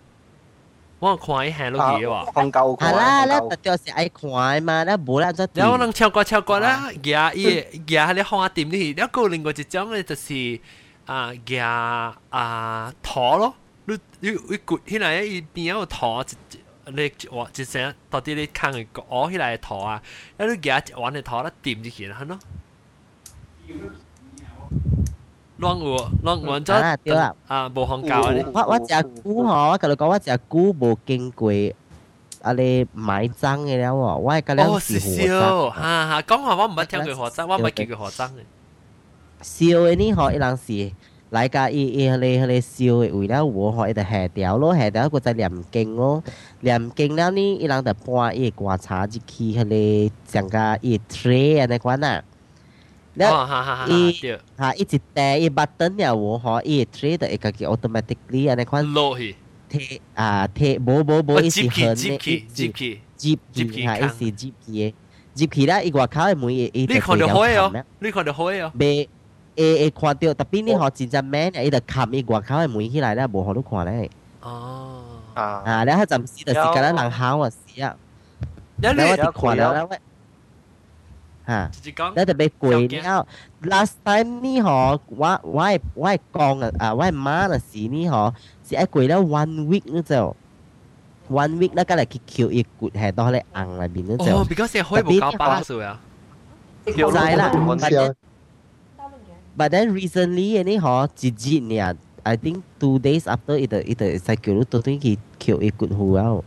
[1.03, 2.33] 我看伊行落去喎。
[2.33, 5.47] 红教系啦，咧特别是爱看嘛，咧冇咧就。
[5.53, 10.59] 然后能超过超过啦，夹伊夹喺啲花店呢，一个另外一种咧就是
[11.05, 13.53] 啊夹啊拖咯，
[13.85, 16.57] 你你你骨起来一边有拖一。
[16.91, 20.01] 你话一声到底你坑佢攞起来头啊，
[20.39, 22.39] 一你夹一碗嘅头，你掂住起来咯。
[25.60, 28.44] 亂喎，亂換咗對啦，啊無烘教咧。
[28.52, 31.50] 我我隻菇嗬，我同你講，我隻菇無經過
[32.42, 35.70] 啊你買爭嘅了喎，我係嗰兩時火爭。
[35.70, 38.42] 哈哈，講話我唔捌聽過火爭，我唔捌見過火爭嘅。
[39.42, 40.92] 燒嘅呢嗬，一兩時。
[41.30, 46.22] 來個伊伊迄個迄個燒誒為了我吼，伊就下掉咯，下掉個再念經咯，
[46.60, 49.64] 念經了呢，一人就搬伊觀察入去迄
[50.08, 52.22] 個上個一 tray 安尼款啊。
[53.14, 53.28] 咧，
[53.88, 54.12] 伊
[54.58, 59.36] 嚇伊一袋伊 button 了喎，可以 trade 會家己 automatically 安尼款落去。
[59.70, 64.94] 貼啊貼，冇冇冇，伊是橫嘅，接起接起嚇，伊是接起嘅，
[65.34, 69.08] 接起啦，伊外口嘅每伊你看到好哦，你看到好哦，未
[69.56, 74.10] 會會看到，特別你學真正 man 伊就冚伊外口嘅每起來啦，無好你看咧。
[74.42, 75.02] 哦。
[75.34, 75.42] 啊。
[75.64, 77.96] 啊，你喺陣時就是咁樣人考啊死啊！
[78.76, 79.98] 你我哋看到啦喂。
[81.47, 81.71] 吓，
[82.15, 83.27] 你特别贵了。
[83.63, 88.33] last time 呢嗬，我我我讲啊，啊我妈那时呢嗬，
[88.67, 90.35] 是一贵了 one week 呢就，
[91.29, 94.25] one week 咧，今日去撬一骨系到咧硬里边呢就。
[94.37, 95.99] 哦，because 系开冇搞巴数啊。
[96.95, 98.13] 就啦，but then
[99.57, 106.43] but then recently 呢嗬，一日呢，I think two days after 伊就伊就使叫你到底去撬一骨户啊。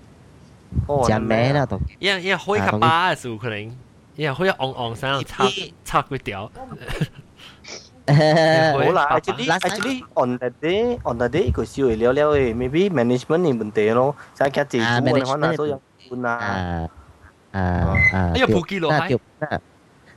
[1.09, 1.67] 食咩啦？
[1.67, 1.79] 都。
[1.99, 3.59] 因因开个巴数可能。
[3.59, 3.77] 然
[4.29, 5.45] 后好似昂昂声插
[5.85, 6.51] 插佢条。
[8.05, 16.29] 好啦，actually actually on that day on that day 佢少嚟了了诶，maybe management 嘅问题咯，就系政府嘅可能都有管啊。
[16.33, 16.89] 啊
[17.53, 17.61] 啊
[18.13, 18.33] 啊！
[18.35, 19.19] 哎呀，普及落系。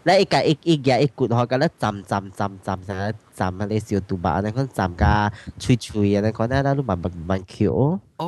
[0.05, 2.97] แล้วอีกอีกอีกอย่างอีกกุดเขาก็แล้วจำจำจำจำนะ
[3.39, 5.13] จำอะไรสิวตุบะนั่นก็จำกา
[5.61, 6.97] ชุยชุยนั่นก็ได้แล้วรู้มัน
[7.29, 7.75] มันเขียว
[8.21, 8.23] 哦，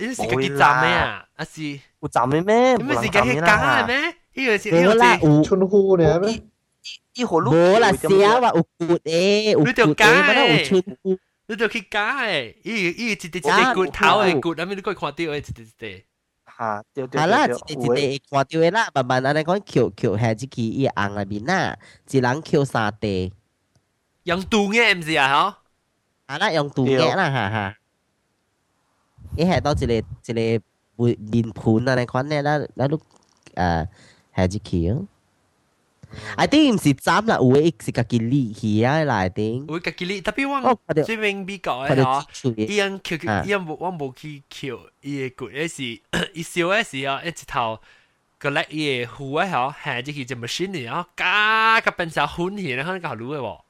[0.00, 1.04] 呢是个几站咩啊？
[1.38, 1.54] 啊是，
[2.00, 2.50] 有站咩咩？
[2.88, 3.50] 咩是个系假
[3.82, 3.94] 嘅咩？
[4.06, 6.42] 呢个 是呢个是有春菇咧咩？
[7.14, 11.18] 呢个路冇啦，写话有骨诶，有骨诶，乜有春菇？
[11.46, 13.40] 你就去假诶，呢呢一只一只
[13.74, 16.04] 骨头诶骨，咁你可以看到诶，一只一只。
[16.58, 21.76] 吓，对对系啦，一只一只看到诶啦，慢慢安尼讲桥桥下只佢伊红入面啦，
[22.08, 23.32] 一人桥三地。
[24.24, 25.58] 用杜嘅唔是啊？
[26.28, 26.34] 嗬？
[26.34, 27.76] 系啦，用杜嘅啦，吓吓。
[29.36, 30.58] 伊系到一个一
[31.14, 33.00] 个面盘啊，你看咧，啦，啦，碌
[33.54, 33.88] 诶。
[34.34, 35.06] 系只桥。
[36.36, 39.70] I think 唔是斩啦，会是家己理起啊啦，I think。
[39.70, 42.24] 会家己理，特别我最明美国嘅嗬，
[42.56, 43.14] 伊样桥
[43.44, 45.84] 伊样冇我冇去桥，伊嘅骨嘅是
[46.34, 47.78] 伊烧嘅时候一直头
[48.38, 53.60] 个叻伊嘅壶嘅嗬，系只系只 machine 嚟啊，加个变成混起，可能搞路嘅喎。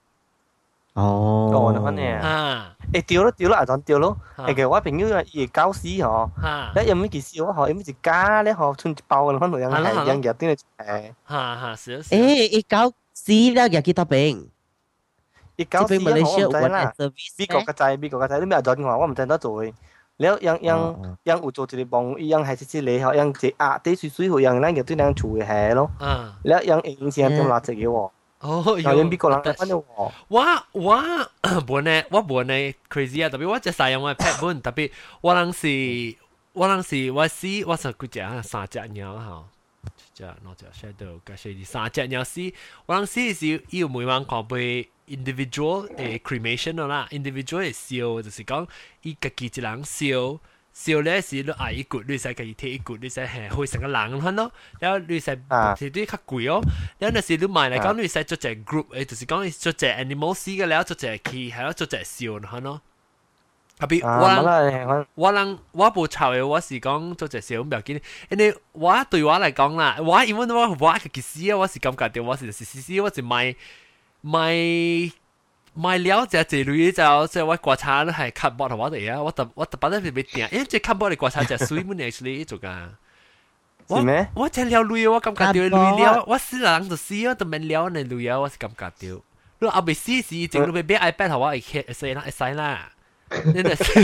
[0.95, 2.03] 哦，哦，那款呢？
[2.21, 4.17] 啊，诶掉咯掉咯，啊，当掉咯。
[4.39, 6.29] 诶嘅我朋友啊，伊搞死嗬，
[6.75, 11.13] 咧有咩件事我嗬，有咩一家咧嗬，存一包嘅，可能样系样嘢啲嚟诶。
[11.29, 12.17] 吓吓，是诶，
[12.59, 14.49] 伊搞死咧，又几多病？
[15.57, 16.93] 伊搞死我唔知啦。
[16.99, 18.97] 美国嘅仔，美国嘅仔，你咩做电话？
[18.99, 19.73] 我唔知得做嘅。
[20.19, 20.81] แล้วยังยัง
[21.29, 25.81] ยังอุจจาระบองยังให้สิเลยเขายังจะอาได้สวยๆอย่างนั้นอย่างที่นั่งช่วยแห่咯
[26.47, 28.14] แล้วยังเองเสียงตัวละจะ嘅喎哦，有边
[28.46, 29.42] 哦，有人边个啦？
[29.58, 30.44] 反正我，我
[30.74, 31.32] 我
[31.66, 34.92] 本来我本来 crazy 啊，特别我只使用我 pet 本，特别
[35.22, 36.16] 我当时
[36.54, 39.44] 我当时我死我十几只三只鸟哈，
[39.84, 42.42] 一只那只 shadow，加些的三只鸟死，
[42.86, 44.90] 我当时是要每晚狂被。
[45.08, 48.68] individual 诶 cremation 啦，individual 系烧，就是讲
[49.04, 50.40] 伊家己一人烧。
[50.75, 54.53] 笑咧是你嗌一骨，你使佢贴一骨，你使系会成个人看咯。
[54.79, 56.61] 然后你使是啲较贵哦。
[56.99, 62.81] 然后那时你买嚟讲，你使做只 group，诶就是讲做只 animal 死嘅了，做只气，系咯做只笑看咯。
[63.79, 68.01] 特别我我人我无臭嘅，我是讲做只笑唔要紧，
[68.31, 73.57] 因为我对我嚟讲啦，我因为我我嘅意思啊，我是感觉到我是是是是，我是买
[74.21, 75.13] 买。
[75.76, 82.90] 咪了解這類就即係我國產係 cardboard 同我哋啊，我特我特把啲俾掟，因為即 cardboard 你國產就水門 actually 做噶。
[83.88, 84.04] 我
[84.34, 89.22] 我聽了類，我感覺到類了，我死人就死，我都免了你類啊，我是感覺到。
[89.60, 92.90] 你阿未死時，正你咪俾 iPad 同我一開一使啦，一使啦。
[93.44, 94.00] 你哋死。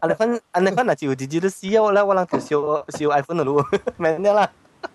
[0.00, 1.82] 阿你分阿你分啊，就直接都死啊！
[1.82, 3.66] 我啦，我啦，就燒燒 iPhone 咯，
[3.98, 4.50] 免了啦。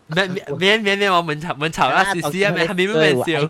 [0.08, 3.50] 免免免免我們吵們吵啦，試試啊，免免免免笑。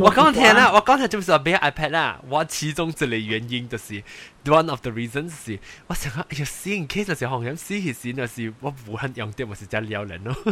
[0.00, 4.02] 我剛才啦，我剛才就是話俾 iPad 啦，我其中一個原因就是
[4.44, 5.58] one of the reasons 是，
[5.88, 10.34] 我想講，哎呀，試 in case 就是紅險試起時就是我無限用啲，我是真撩人咯。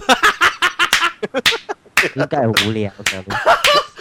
[2.15, 3.25] 應該係無聊嘅。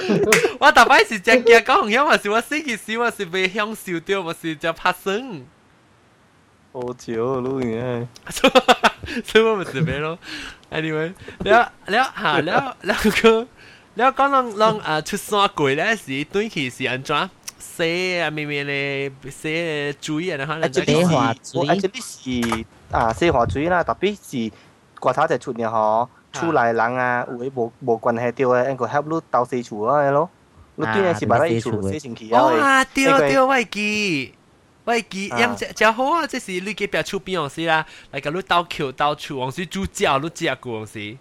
[0.60, 5.46] 我大擺是只驚講紅險，還是我試起時我是被享受掉，我是只拍生。
[6.76, 8.08] 好屌啊！
[9.24, 10.20] 所以我们这边咯。
[10.70, 13.48] Anyway，了了哈了了个
[13.94, 17.30] 了讲人人啊出山鬼咧是短期是安怎？
[17.58, 21.62] 写啊，咩咩咧，写水啊，然後咧就寫華水。
[21.62, 24.52] 我 actually 是啊，寫華水啦，特別是
[25.00, 30.30] 國頭就出嘅嗬，出嚟人啊，有啲無無關係掉嘅，應該 help 你到四處啊咯。
[30.76, 32.44] 你對嘅是擺喺處，四星期啊。
[32.44, 34.34] 哇，掉掉外機。
[34.85, 36.27] 喂，记样只只好啊！
[36.27, 41.17] 即是你嘅表出边样事啦，嚟个你倒桥倒处，往时煮椒你食过往时。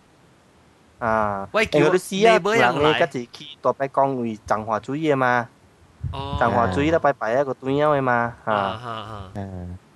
[0.99, 2.39] 啊，喂，叫你试啊！
[2.39, 5.47] 冇人嚟，吉时去多摆讲为彰化主义嘛。
[6.11, 6.37] 哦。
[6.39, 8.33] 彰化主义咧拜拜一个对样嘅嘛。
[8.45, 9.31] 啊啊啊！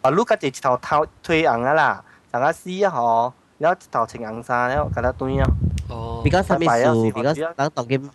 [0.02, 5.46] 啊，你吉时一头头推红啊啦，大家试啊嗬，然后一头青红衫，然后吉他对样。
[5.90, 6.22] 哦。
[6.24, 7.12] 比较什么事？
[7.14, 8.10] 比较等当嘅。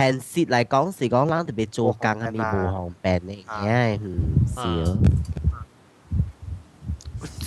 [0.00, 3.44] hand sit 嚟讲是讲啱特别做工系咪无方便嘅？
[3.44, 4.60] 嘅唔少。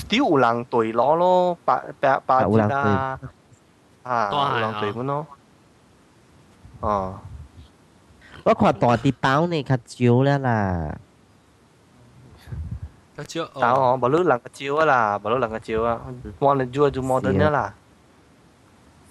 [0.09, 3.19] 啲有人对攞咯，八八八折啦，
[4.03, 5.27] 啊，有人对本咯。
[6.79, 7.19] 哦，
[8.43, 10.97] 我看大啲包呢较少啦啦。
[13.17, 16.01] 较少，但我冇攞人较少啦，冇攞人较少啊，
[16.39, 17.73] 我哋做就冇得啦。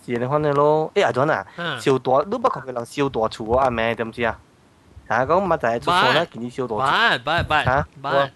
[0.07, 1.47] 是你看你咯，诶阿俊啊，
[1.81, 3.95] 烧大，你不确嘅人烧大厝啊咩？
[3.95, 4.39] 点知啊？
[5.09, 7.17] 啊，讲乜就系出错咧，见你烧大厝。
[7.17, 8.31] 唔唔唔，吓，唔，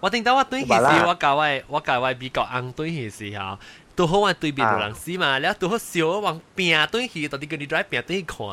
[0.00, 3.58] 我听到我对件事，我教我我教我比较硬对件事吓，
[3.96, 8.46] 都好我对面有人死嘛，然后都好烧我往边对去，到底跟你在边对看。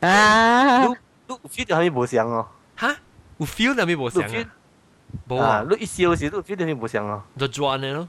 [0.00, 0.94] 啊，你你
[1.28, 2.46] 有 feel 到系咪无相哦？
[2.78, 2.96] 吓，
[3.38, 4.44] 有 feel 到系咪无相啊？
[5.28, 7.22] 冇啊，你一烧时都有 feel 到系咪无相啊？
[7.38, 8.08] 就转嘅咯。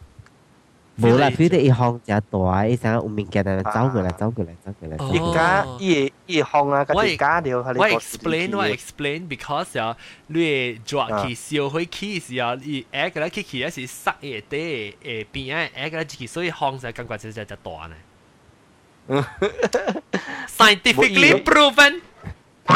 [1.00, 5.12] 冇啦，佢哋一行只大，一成有物件就走过嚟，走过嚟，走过嚟。
[5.12, 9.98] 一家一一行啊，个一家了，我 explain 我 explain because 啊，
[10.28, 17.96] 你抓起烧开起时啊，你 egg 咧起起咧是塞嘢啲诶边啊 egg 咧起，所以行就感觉就就就大呢。
[20.48, 22.00] Scientifically proven。
[22.68, 22.76] 阿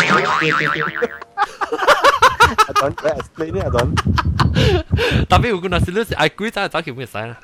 [2.73, 3.95] 顿，explain 呢 阿 顿。
[5.29, 7.37] tapi hukum nasi lu si aku tak tak kira saya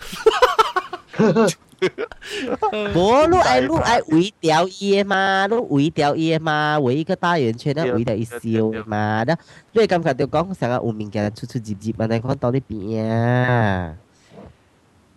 [2.95, 8.39] 无路爱路爱围掉伊嘛，路围掉伊嘛，围一个大圆圈，咧围掉一笑
[8.87, 9.37] 嘛，咧
[9.73, 13.95] 你感觉就讲成个有物件出出入入啊，你看到啲边啊？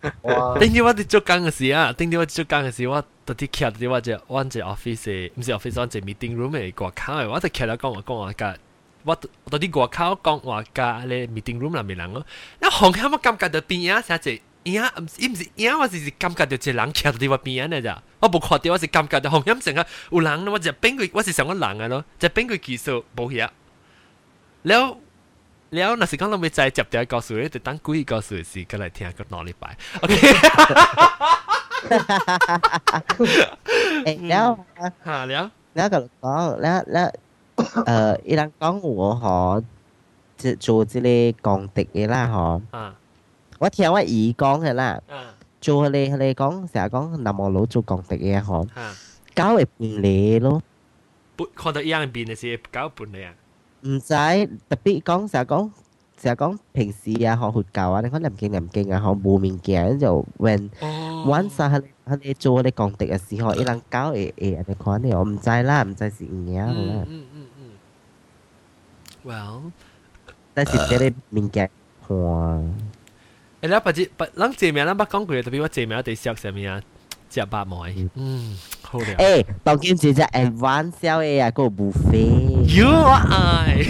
[0.02, 8.54] 頂住我哋做工嘅時啊，頂天我做工嘅時，我特啲徛啲我只我只 office，唔是 office，我只 meeting room 嘅掛卡嘅，我就徛咗講話講話㗎。
[9.04, 9.14] 我
[9.50, 12.24] 到啲外口講話架咧 meeting room 入面人咯，
[12.62, 14.82] 一行下我感覺到邊啊，成隻影，
[15.18, 18.02] 伊毋是影，我是是感觉到一个人徛伫我边安尼咋？
[18.20, 23.48] 我无看着，我是感觉到红阴神啊，有人我就冰柜，我是想个人啊咯，就冰柜技术无遐。
[24.62, 24.96] 了
[25.70, 30.16] 了，若是讲拢未再，接掉告诉你，就当故意告诉是过来听个哪里白？OK。
[34.06, 34.58] 哎、欸，了，
[35.04, 37.12] 哈了，那个讲，那那，
[37.84, 39.62] 呃，伊人讲我吼，
[40.38, 42.62] 就做这个工德的啦吼。
[42.70, 42.94] 啊。
[43.63, 45.01] 我听我姨讲嘅啦，
[45.61, 48.67] 做佢哋佢哋讲成日讲南无佬做公敌嘅嗬，
[49.35, 50.61] 搞会半你咯。
[51.35, 53.33] 半看到一样变嘅事，搞半你啊？
[53.81, 54.07] 唔使
[54.69, 55.71] 特别讲成日讲。
[56.21, 60.69] 成日讲平时啊，学学教啊，你可能唔劲唔劲啊，学冇面镜就 when
[61.25, 67.05] once 佢佢哋做你讲敌嘅时候，一人搞诶诶人哋看你，我唔知啦，唔知是唔嘢啦。
[67.07, 67.71] 嗯嗯嗯。
[69.25, 69.71] Well，
[70.53, 71.71] 但是这个物件
[72.05, 72.75] 看。
[73.63, 76.81] 诶，你不知不，咱这名咱捌讲过，特别我这名对食什么啊？
[77.31, 79.05] 食百梅，嗯，好了。
[79.05, 82.65] 诶，当今只只 advance 小嘅啊，个 buffet。
[82.67, 83.85] 哟，我爱。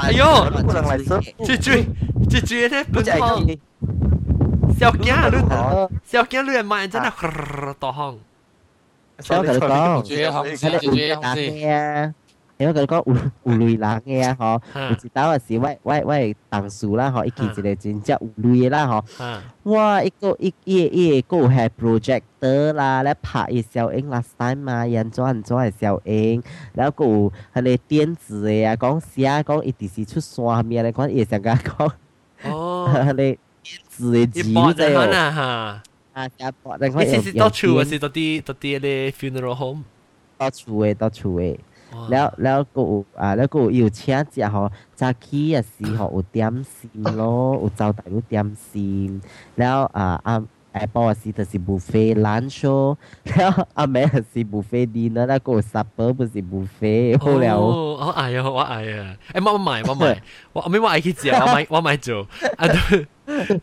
[0.00, 0.50] 哎呦，
[1.46, 1.84] 这最
[2.28, 3.46] 这最咧本行。
[4.78, 5.48] 小惊你，
[6.04, 8.18] 小惊你系买真系大行。
[9.20, 12.14] 小惊你讲，最行，最行先。
[12.57, 19.03] 因为佢讲有有镭人嘅啊，吼，有一斗啊是喂喂喂同事啦，吼，伊见一个真正有镭嘅啦，吼，
[19.71, 26.41] 哇，伊个一伊伊个有系 projector 啦，咧拍伊小影 last time 嘛，演做演做系小影，
[26.73, 31.91] 然后有迄个电子嘅啊，讲写讲伊第时出山面咧，讲伊想甲讲，
[32.51, 33.37] 哦，佢 哋电
[33.87, 39.83] 子嘅机在哦，啊，吓，啊，吓，你先先到厝啊，先到啲到啲嗰啲 funeral home，
[40.39, 41.59] 到厝诶，到厝诶。
[42.10, 42.82] แล้วแล้วกู
[43.20, 44.62] อ่าแล้วกูอยู่เชียจะเหรอ
[45.00, 47.20] จากขี้อ่ะสิเหรออุเตรียมซิมโล
[47.62, 49.10] อุเจ้าแต่อุเตรียมซิม
[49.58, 50.34] แล้วอ่าอ่า
[50.74, 52.92] แอปเปิลสิจะสิบุฟเฟ่ลันช์
[53.28, 59.00] แล้วอาแม่สิบุฟเฟ่ดีนะแล้วกูซัปเปอร์เป็นสิบุฟเฟ่好了我嗌啊我嗌啊
[59.34, 60.04] 诶我买我买
[60.54, 62.08] 我我咪我嗌佢食我买我买做
[62.60, 62.62] 啊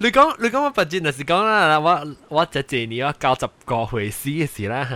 [0.02, 1.88] 你讲你讲我不知那是讲啦我
[2.30, 4.94] 我这这年我九十个岁死嘅事啦吓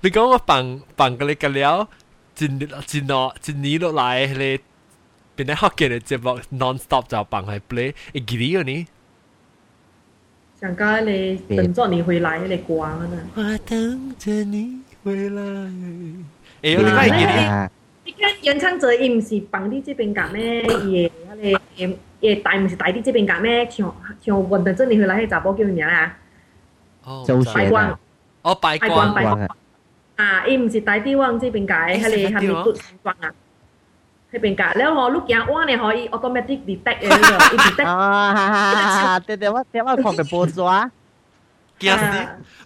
[0.00, 1.88] 你讲我放放个你个了，
[2.38, 4.58] 一一落一年落来你
[5.34, 8.86] 变咗学嘅嘅节目 non stop 就放系 play，会记得呢？
[10.60, 12.98] 想讲你等着你回来你歌啊！
[13.34, 15.42] 我等着你回来。
[16.62, 17.70] 哎呦，你快记得！
[18.04, 20.62] 你看演唱者伊唔是放你这边夹咩？
[20.62, 23.68] 伊个迄个伊带唔是带你这边夹咩？
[23.70, 26.16] 像像我等着你回来迄查某叫咩名啊？
[27.04, 27.24] 哦，
[27.54, 27.98] 白光。
[28.42, 29.48] 哦，白光，白光
[30.17, 33.31] 啊，伊毋是台地旺，即边解，迄个含面骨装啊，
[34.33, 34.73] 迄边解。
[34.73, 37.85] 了吼，你行弯咧吼，伊 automatic detect 诶，迄个伊 detect。
[37.87, 39.19] 哦，哈哈哈！
[39.21, 40.91] 对对，我对我看个波抓。
[41.79, 42.05] 惊死！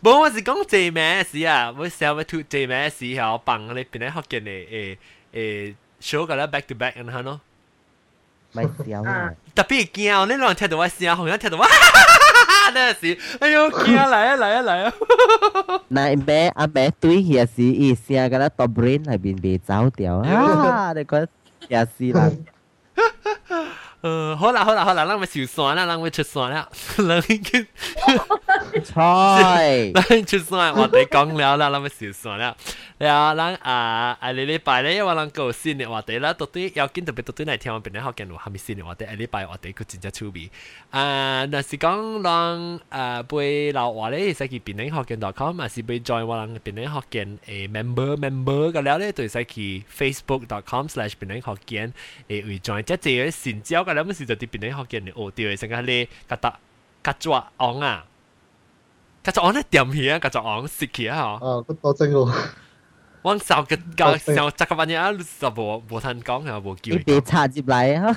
[0.02, 1.76] 无我是讲这咩事啊？
[1.78, 4.98] 我想要 to 这咩事吼，放你边咧学见诶诶
[5.34, 7.42] 诶，小个啦 back to back 安下咯。
[8.54, 9.34] 咪笑啊！
[9.55, 11.67] 特别惊，你两听到我声，好像听到我。
[12.75, 14.93] 那是，哎呦，惊嚟啊嚟啊嚟啊！
[15.89, 20.93] 那咩阿咩对也是意思啊，嗰啲 top brain 系边被走掉啊！
[20.95, 21.27] 你讲
[21.69, 22.31] 也是啦。
[24.03, 27.67] 诶，好啦好啦好啦，咱咪收线啦，咱咪出线啦，咱已经
[28.85, 32.55] 菜，咱出线，我哋讲了啦，咱咪收线啦。
[33.06, 39.06] 呀，咱啊啊礼拜咧，我咱有新嘅話題啦，到底要緊特別到底嚟聽我邊咧好緊喎，係咪新嘅話題？
[39.06, 40.52] 啊禮拜話題佢真正趣味。
[40.92, 51.94] 啊，若是講咱啊背老話咧，使去邊咧學見 .com，啊是背 join 我咱邊咧學見誒 member member 嘅了咧，就使去 facebook.com slash 邊咧學見
[52.30, 56.60] 誒會 join，即係有成交嘅了，咪是就啲邊咧學見嚟學掉嘅，成家咧格搭
[57.02, 58.06] 格抓昂啊，
[59.24, 62.36] 格抓昂咧掂起啊，格抓昂食起啊，哦，都多真喎。
[63.23, 66.93] 我上个教上十个班嘢啊，就无无通讲啊，无叫。
[66.95, 68.17] 你别插入嚟啊！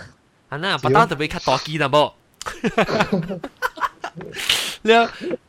[0.49, 2.13] 啊那，不单就俾较大机啦噃。
[4.83, 4.91] 你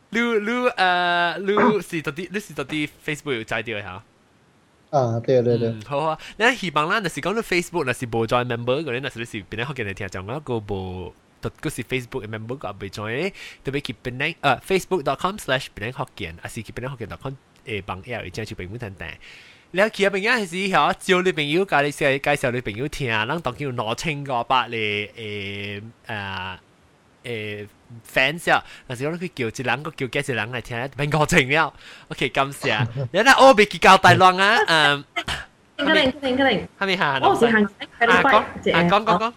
[0.09, 1.37] 你你诶，
[1.75, 4.03] 你是到底你是到底 Facebook 有载掉吓？
[4.91, 5.75] 啊，对对对。
[5.87, 11.13] 好啊，你希望啦，那是讲你 Facebook 那是无 join member 嗰啲，那是你是边啲学嘅嚟听讲啊，个无。
[11.41, 13.33] 嗰时 Facebook 嘅 member 个被 join，
[13.63, 17.33] 特别佢边啲诶 facebook.com/slash 边啲学见，啊是佢边啲学见 .com
[17.65, 19.07] 诶帮 L 而家就并唔等等。
[19.73, 26.57] 你其实朋友系时候招你朋友介你介介绍你朋友听，咱当叫攞清个百嚟诶诶
[27.23, 27.67] 诶
[28.13, 31.73] fans 啊，但是讲佢叫一人个叫几只人嚟听，并过情了。
[32.09, 32.85] OK，感谢。
[33.13, 35.03] 你睇我被佢教大浪啊，诶。
[35.77, 36.67] 可能可能可能。
[36.79, 37.21] 系咪行？
[37.23, 37.63] 我是行。
[37.63, 39.33] 啊讲啊讲讲讲。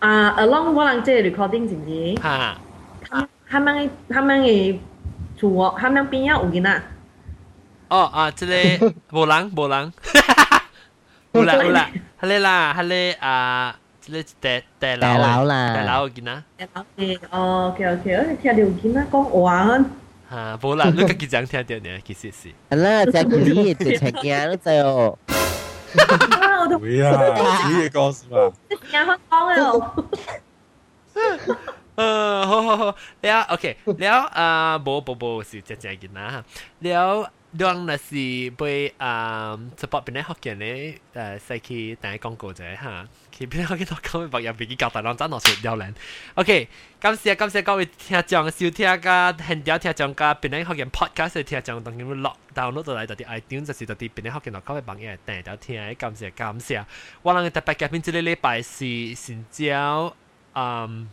[0.00, 1.84] 啊，along 我人即 recording 是唔
[2.16, 2.22] 是？
[2.22, 2.58] 吓。
[3.48, 4.78] 他们他们嘅
[5.36, 6.82] 厝，他们边有有囡仔。
[7.88, 8.46] 哦啊，即
[8.76, 9.92] 个无人无人，
[11.32, 11.90] 有啦有啦，
[12.20, 14.22] 系你啦系你啊，即个
[14.78, 16.42] 大大佬啦，大佬囡仔。
[16.58, 19.84] 大佬嘅，哦，OK OK，我听到囡仔讲话。
[20.30, 22.76] 吓，无啦，你家己讲听到呢，其实是。
[22.76, 25.18] 啦，只佢就请惊你知哦。
[26.80, 28.52] 会啊，呢个讲是嘛？
[28.70, 30.04] 你听香港嘅
[31.95, 36.43] 好好好，了，OK，了，啊、呃，不不不，是这样子啦，
[36.79, 45.95] 了，当然是被啊、呃、，support 边咧福建咧，呃，先去打广告者哈，平边学福建度讲咩，又俾佢搞大浪，真系好丢人
[46.33, 46.67] ，OK，
[46.99, 56.85] 感谢感谢各位听众收听噶，很屌听众噶，平咧学建 podcast 听众，当然会落 download 到嚟到啲 iTunes，就是到啲边咧福建度讲咩朋友，订到听，感谢感谢，
[57.21, 60.13] 我谂特别嘅边只礼拜是先朝，
[60.55, 61.09] 嗯。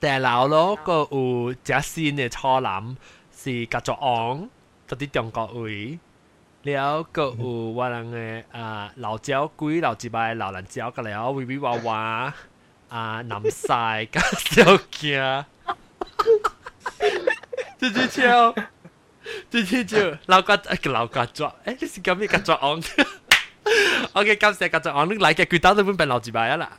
[0.00, 2.96] 但係咯，個有隻新嘅錯諗
[3.36, 4.48] 是繼續昂，
[4.88, 5.98] 到啲中國位。
[6.62, 12.34] 了個有我人嘅啊老蕉鬼老一擺老人蕉，個了微微娃娃
[12.88, 15.44] 啊南西加小驚，
[17.78, 18.54] 這隻笑，
[19.50, 22.82] 這隻笑老家個老家抓，誒你是咁樣個抓昂？
[24.13, 26.69] ？OK，感谢个作昂，你嚟嘅佢打到本病老几摆啦。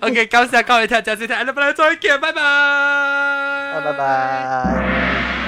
[0.00, 5.43] OK，感谢各位听众收听，下礼拜再见，拜拜，拜拜。